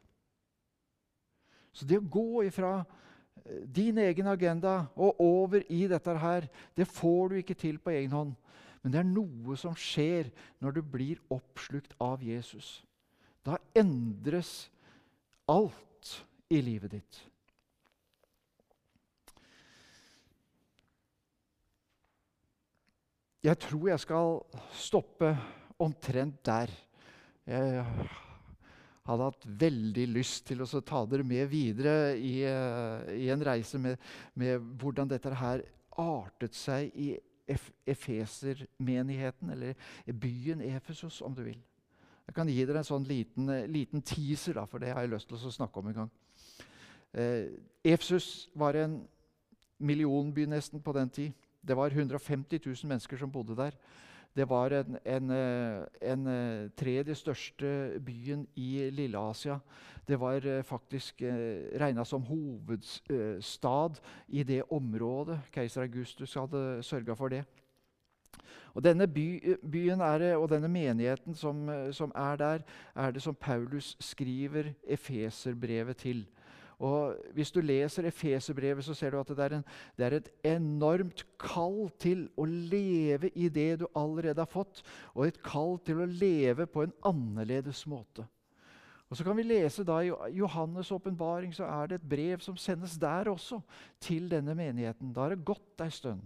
Så 1.71 1.85
det 1.87 1.99
å 2.01 2.09
gå 2.11 2.43
ifra 2.47 2.79
eh, 2.81 3.63
din 3.63 3.99
egen 4.01 4.27
agenda 4.27 4.87
og 4.97 5.21
over 5.23 5.63
i 5.71 5.85
dette 5.87 6.17
her, 6.17 6.49
det 6.75 6.89
får 6.89 7.29
du 7.29 7.37
ikke 7.39 7.57
til 7.59 7.77
på 7.79 7.93
egen 7.93 8.15
hånd. 8.15 8.33
Men 8.81 8.93
det 8.93 9.01
er 9.01 9.09
noe 9.09 9.57
som 9.59 9.77
skjer 9.77 10.31
når 10.63 10.77
du 10.77 10.81
blir 10.95 11.21
oppslukt 11.33 11.93
av 12.03 12.23
Jesus. 12.25 12.81
Da 13.45 13.59
endres 13.77 14.67
alt 15.47 16.17
i 16.51 16.59
livet 16.63 16.97
ditt. 16.97 17.21
Jeg 23.45 23.59
tror 23.61 23.89
jeg 23.91 24.01
skal 24.01 24.39
stoppe 24.73 25.29
omtrent 25.79 26.39
der. 26.45 26.71
Jeg 27.45 27.83
hadde 29.05 29.27
hatt 29.29 29.45
veldig 29.61 30.07
lyst 30.09 30.47
til 30.49 30.63
å 30.65 30.81
ta 30.81 31.03
dere 31.07 31.23
med 31.23 31.45
videre 31.51 32.17
i, 32.17 32.41
eh, 32.43 33.13
i 33.13 33.29
en 33.31 33.45
reise 33.45 33.77
med, 33.79 33.97
med, 34.33 34.59
hvordan 34.81 35.07
dette 35.07 35.33
her 35.37 35.63
artet 35.97 36.57
seg 36.57 36.91
i 36.97 37.13
Efesermenigheten, 37.87 39.49
eller 39.53 39.77
byen 40.11 40.61
Efesos, 40.65 41.21
om 41.21 41.33
du 41.37 41.45
vil. 41.45 41.61
Jeg 42.27 42.35
kan 42.35 42.49
gi 42.51 42.65
dere 42.65 42.81
en 42.81 42.89
sånn 42.89 43.07
liten, 43.07 43.49
eh, 43.53 43.69
liten 43.69 44.01
teaser, 44.01 44.57
da, 44.57 44.65
for 44.65 44.83
det 44.83 44.91
har 44.91 45.05
jeg 45.05 45.13
lyst 45.13 45.29
til 45.29 45.37
å 45.37 45.51
snakke 45.61 45.79
om 45.79 45.87
en 45.87 45.99
gang. 46.01 46.11
Eh, 47.13 47.45
Efesus 47.85 48.49
var 48.53 48.75
en 48.75 49.07
millionby 49.79 50.45
nesten 50.49 50.81
på 50.83 50.91
den 50.97 51.09
tid. 51.09 51.33
Det 51.67 51.75
var 51.77 51.91
150 51.91 52.59
000 52.65 52.75
mennesker 52.83 53.17
som 53.17 53.31
bodde 53.31 53.55
der. 53.55 53.75
Det 54.37 54.45
var 54.49 54.69
en, 54.69 54.97
en, 55.05 55.31
eh, 55.31 56.11
en 56.11 56.27
eh, 56.27 56.69
tredje 56.77 57.15
største 57.15 57.99
byen 58.05 58.47
i 58.55 58.89
Lille-Asia. 58.93 59.59
Det 60.07 60.19
var 60.19 60.61
faktisk 60.63 61.21
eh, 61.21 61.79
regna 61.79 62.05
som 62.05 62.21
hovedstad 62.21 63.99
i 64.27 64.43
det 64.43 64.63
området. 64.71 65.39
Keiser 65.53 65.81
Augustus 65.81 66.33
hadde 66.33 66.83
sørga 66.83 67.13
for 67.13 67.27
det. 67.27 67.43
Og 68.73 68.83
Denne 68.83 69.07
by, 69.07 69.57
byen 69.71 70.01
er, 70.01 70.35
og 70.35 70.49
denne 70.49 70.67
menigheten 70.67 71.35
som, 71.35 71.69
som, 71.91 72.11
er 72.15 72.35
der, 72.35 72.59
er 72.95 73.11
det 73.11 73.21
som 73.21 73.35
Paulus 73.35 73.97
skriver 73.99 74.63
Efeserbrevet 74.83 75.97
til. 75.97 76.27
Og 76.77 77.17
Hvis 77.33 77.51
du 77.51 77.59
leser 77.61 78.05
Efeserbrevet, 78.05 78.85
så 78.85 78.93
ser 78.93 79.11
du 79.11 79.19
at 79.19 79.27
det 79.33 79.39
er, 79.39 79.55
en, 79.57 79.63
det 79.97 80.05
er, 80.05 80.15
et 80.17 80.29
enormt 80.45 81.23
kall 81.41 81.87
til 81.97 82.27
å 82.37 82.45
leve 82.45 83.31
i 83.33 83.49
det 83.49 83.79
du 83.81 83.87
allerede 83.97 84.43
har 84.43 84.51
fått, 84.51 84.83
og 85.15 85.25
et 85.25 85.41
kall 85.41 85.79
til 85.85 86.03
å 86.03 86.09
leve 86.09 86.67
på 86.69 86.85
en 86.85 86.93
annerledes 87.09 87.81
måte. 87.89 88.27
Og 89.09 89.17
Så 89.17 89.23
kan 89.23 89.37
vi 89.37 89.47
lese 89.47 89.85
da 89.87 90.01
i 90.03 90.11
Johannes' 90.37 90.91
åpenbaring, 90.93 91.53
så 91.55 91.63
er 91.63 91.87
det 91.87 92.01
et 92.01 92.09
brev 92.09 92.39
som 92.43 92.57
sendes 92.59 92.97
der 92.99 93.29
også, 93.31 93.61
til 93.99 94.29
denne 94.29 94.55
menigheten. 94.55 95.13
Da 95.13 95.21
har 95.21 95.33
det 95.33 95.45
gått 95.47 95.81
ei 95.81 95.89
stund. 95.89 96.21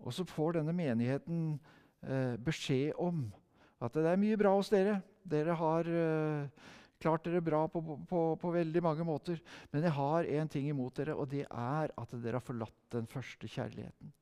Og 0.00 0.12
så 0.12 0.24
får 0.24 0.58
denne 0.58 0.72
menigheten 0.72 1.60
eh, 2.02 2.36
beskjed 2.40 2.96
om 2.98 3.28
at 3.84 3.94
det 3.94 4.08
er 4.08 4.20
mye 4.20 4.38
bra 4.40 4.54
hos 4.56 4.72
dere. 4.72 4.98
Dere 5.28 5.54
har 5.60 5.88
eh, 5.88 6.64
klart 7.04 7.26
dere 7.28 7.44
bra 7.44 7.62
på, 7.70 7.82
på, 8.08 8.20
på, 8.40 8.52
veldig 8.56 8.82
mange 8.84 9.06
måter. 9.06 9.40
Men 9.72 9.86
jeg 9.86 9.96
har 9.96 10.28
én 10.40 10.50
ting 10.50 10.68
imot 10.70 10.96
dere, 10.98 11.16
og 11.16 11.28
det 11.30 11.44
er 11.46 11.92
at 11.92 12.14
dere 12.16 12.40
har 12.40 12.44
forlatt 12.44 12.78
den 12.94 13.08
første 13.10 13.50
kjærligheten. 13.50 14.12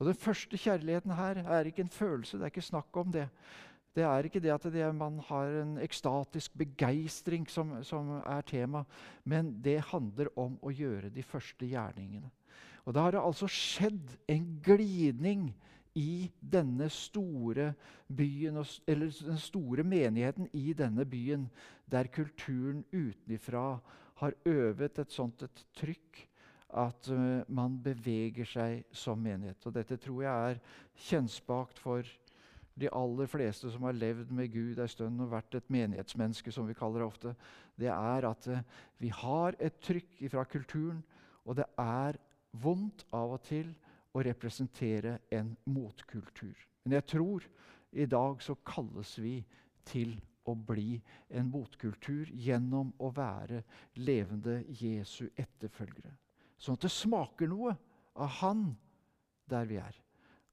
Og 0.00 0.08
Den 0.08 0.18
første 0.18 0.58
kjærligheten 0.58 1.12
her 1.14 1.44
er 1.44 1.68
ikke 1.68 1.84
en 1.84 1.92
følelse, 1.92 2.38
det 2.38 2.48
er 2.48 2.50
ikke 2.50 2.70
snakk 2.72 2.96
om 2.98 3.12
det. 3.14 3.28
Det 3.94 4.02
er 4.08 4.24
ikke 4.24 4.40
det 4.40 4.50
at 4.54 4.64
det, 4.72 4.86
man 4.96 5.20
har 5.28 5.52
en 5.60 5.76
ekstatisk 5.78 6.54
begeistring 6.58 7.44
som, 7.50 7.74
som, 7.84 8.16
er 8.24 8.40
tema, 8.48 8.84
men 9.24 9.52
det 9.62 9.82
handler 9.92 10.32
om 10.34 10.56
å 10.64 10.72
gjøre 10.72 11.12
de 11.12 11.22
første 11.22 11.68
gjerningene. 11.68 12.32
Og 12.82 12.96
Da 12.96 13.04
har 13.04 13.14
det 13.14 13.22
altså 13.22 13.46
skjedd 13.46 14.16
en 14.32 14.48
glidning 14.64 15.52
i 15.94 16.30
denne 16.40 16.88
store 16.90 17.72
byen, 18.08 18.62
eller 18.86 19.12
den 19.26 19.38
store 19.38 19.84
menigheten 19.84 20.48
i 20.52 20.72
denne 20.72 21.04
byen, 21.04 21.48
der 21.90 22.08
kulturen 22.12 22.84
utenfra 22.92 23.78
har 24.22 24.34
øvet 24.46 24.98
et 24.98 25.12
sånt 25.12 25.42
et 25.42 25.64
trykk 25.76 26.28
at 26.72 27.08
man 27.52 27.76
beveger 27.84 28.48
seg 28.48 28.84
som 28.96 29.20
menighet. 29.20 29.60
Og 29.66 29.74
Dette 29.76 29.98
tror 30.00 30.22
jeg 30.24 30.52
er 30.52 30.60
kjennspakt 31.08 31.80
for 31.82 32.06
de 32.80 32.88
aller 32.88 33.28
fleste 33.28 33.68
som 33.70 33.84
har 33.84 33.96
levd 33.96 34.30
med 34.32 34.48
Gud 34.52 34.80
ei 34.80 34.88
stund 34.88 35.20
og 35.20 35.34
vært 35.34 35.58
et 35.58 35.70
menighetsmenneske, 35.72 36.52
som 36.52 36.64
vi 36.68 36.76
kaller 36.76 37.02
det 37.02 37.08
ofte, 37.08 37.34
det 37.76 37.90
er 37.92 38.28
at 38.30 38.48
vi 39.02 39.10
har 39.12 39.58
et 39.60 39.76
trykk 39.84 40.22
fra 40.32 40.44
kulturen, 40.48 41.02
og 41.44 41.58
det 41.58 41.68
er 41.78 42.16
vondt 42.62 43.04
av 43.12 43.36
og 43.36 43.42
til 43.44 43.74
å 44.12 44.22
representere 44.24 45.18
en 45.32 45.54
motkultur. 45.72 46.56
Men 46.84 46.98
jeg 46.98 47.08
tror 47.14 47.46
i 47.92 48.06
dag 48.08 48.42
så 48.42 48.56
kalles 48.66 49.14
vi 49.20 49.38
til 49.88 50.14
å 50.48 50.54
bli 50.58 50.96
en 51.30 51.48
motkultur 51.52 52.30
gjennom 52.32 52.90
å 52.98 53.12
være 53.14 53.62
levende 54.02 54.62
Jesu 54.80 55.28
etterfølgere. 55.36 56.14
Sånn 56.58 56.78
at 56.78 56.86
det 56.86 56.92
smaker 56.94 57.50
noe 57.50 57.74
av 58.18 58.38
Han 58.40 58.64
der 59.50 59.68
vi 59.70 59.78
er. 59.82 59.96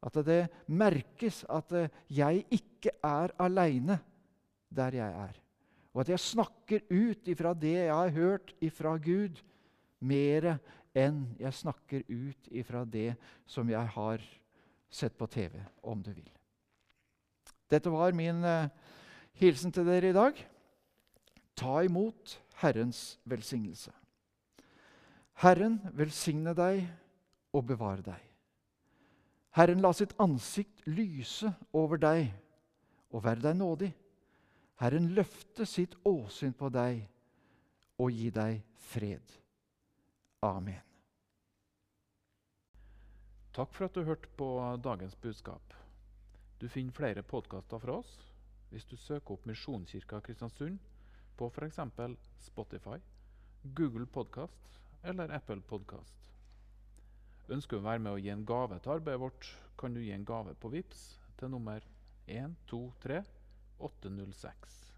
At 0.06 0.16
det 0.26 0.46
merkes 0.72 1.44
at 1.52 1.74
eh, 1.76 1.92
jeg 2.08 2.46
ikke 2.56 2.96
er 3.04 3.34
aleine 3.42 4.00
der 4.70 4.96
jeg 4.96 5.16
er. 5.26 5.40
Og 5.94 6.04
at 6.04 6.12
jeg 6.14 6.24
snakker 6.24 6.86
ut 6.88 7.28
ifra 7.28 7.54
det 7.58 7.76
jeg 7.76 7.96
har 7.96 8.14
hørt 8.16 8.54
ifra 8.64 8.96
Gud, 9.02 9.42
mer 10.00 10.54
enn 11.00 11.24
jeg 11.40 11.56
snakker 11.56 12.04
ut 12.10 12.50
ifra 12.52 12.84
det 12.86 13.14
som 13.48 13.70
jeg 13.70 13.94
har 13.96 14.24
sett 14.90 15.16
på 15.18 15.28
TV, 15.30 15.56
om 15.82 16.02
du 16.04 16.12
vil. 16.12 16.30
Dette 17.70 17.92
var 17.94 18.16
min 18.18 18.42
uh, 18.44 18.70
hilsen 19.38 19.74
til 19.74 19.86
dere 19.88 20.10
i 20.10 20.16
dag. 20.16 20.40
Ta 21.60 21.82
imot 21.86 22.40
Herrens 22.62 23.20
velsignelse. 23.30 23.94
Herren 25.40 25.78
velsigne 25.96 26.56
deg 26.58 26.84
og 27.56 27.68
bevare 27.70 28.04
deg. 28.04 28.26
Herren 29.56 29.82
la 29.84 29.92
sitt 29.96 30.14
ansikt 30.22 30.84
lyse 30.88 31.50
over 31.76 32.02
deg 32.02 32.30
og 33.14 33.24
være 33.26 33.46
deg 33.48 33.58
nådig. 33.60 33.94
Herren 34.80 35.10
løfte 35.16 35.66
sitt 35.68 35.96
åsyn 36.08 36.54
på 36.56 36.70
deg 36.74 37.02
og 38.00 38.14
gi 38.16 38.30
deg 38.32 38.62
fred. 38.92 39.40
Amen. 40.46 40.89
Takk 43.60 43.74
for 43.76 43.90
at 43.90 43.96
du 43.98 44.06
hørte 44.08 44.30
på 44.40 44.46
dagens 44.80 45.18
budskap. 45.20 45.74
Du 46.62 46.70
finner 46.72 46.96
flere 46.96 47.24
podkaster 47.28 47.82
fra 47.84 47.98
oss 48.00 48.14
hvis 48.70 48.86
du 48.88 48.94
søker 48.96 49.36
opp 49.36 49.48
Misjonskirka 49.50 50.22
Kristiansund 50.24 50.78
på 51.36 51.50
f.eks. 51.52 51.82
Spotify, 52.46 53.02
Google 53.76 54.08
Podkast 54.08 54.80
eller 55.04 55.34
Apple 55.36 55.60
Podkast. 55.68 56.32
Ønsker 57.52 57.76
du 57.76 57.84
å 57.84 57.88
være 57.90 58.06
med 58.06 58.16
og 58.16 58.24
gi 58.24 58.32
en 58.32 58.46
gave 58.48 58.80
til 58.80 58.96
arbeidet 58.96 59.24
vårt, 59.26 59.50
kan 59.76 59.92
du 59.92 60.00
gi 60.06 60.16
en 60.16 60.24
gave 60.32 60.56
på 60.56 60.72
VIPS 60.72 61.04
til 61.42 61.52
nummer 61.52 61.84
123 62.32 63.20
806. 63.90 64.89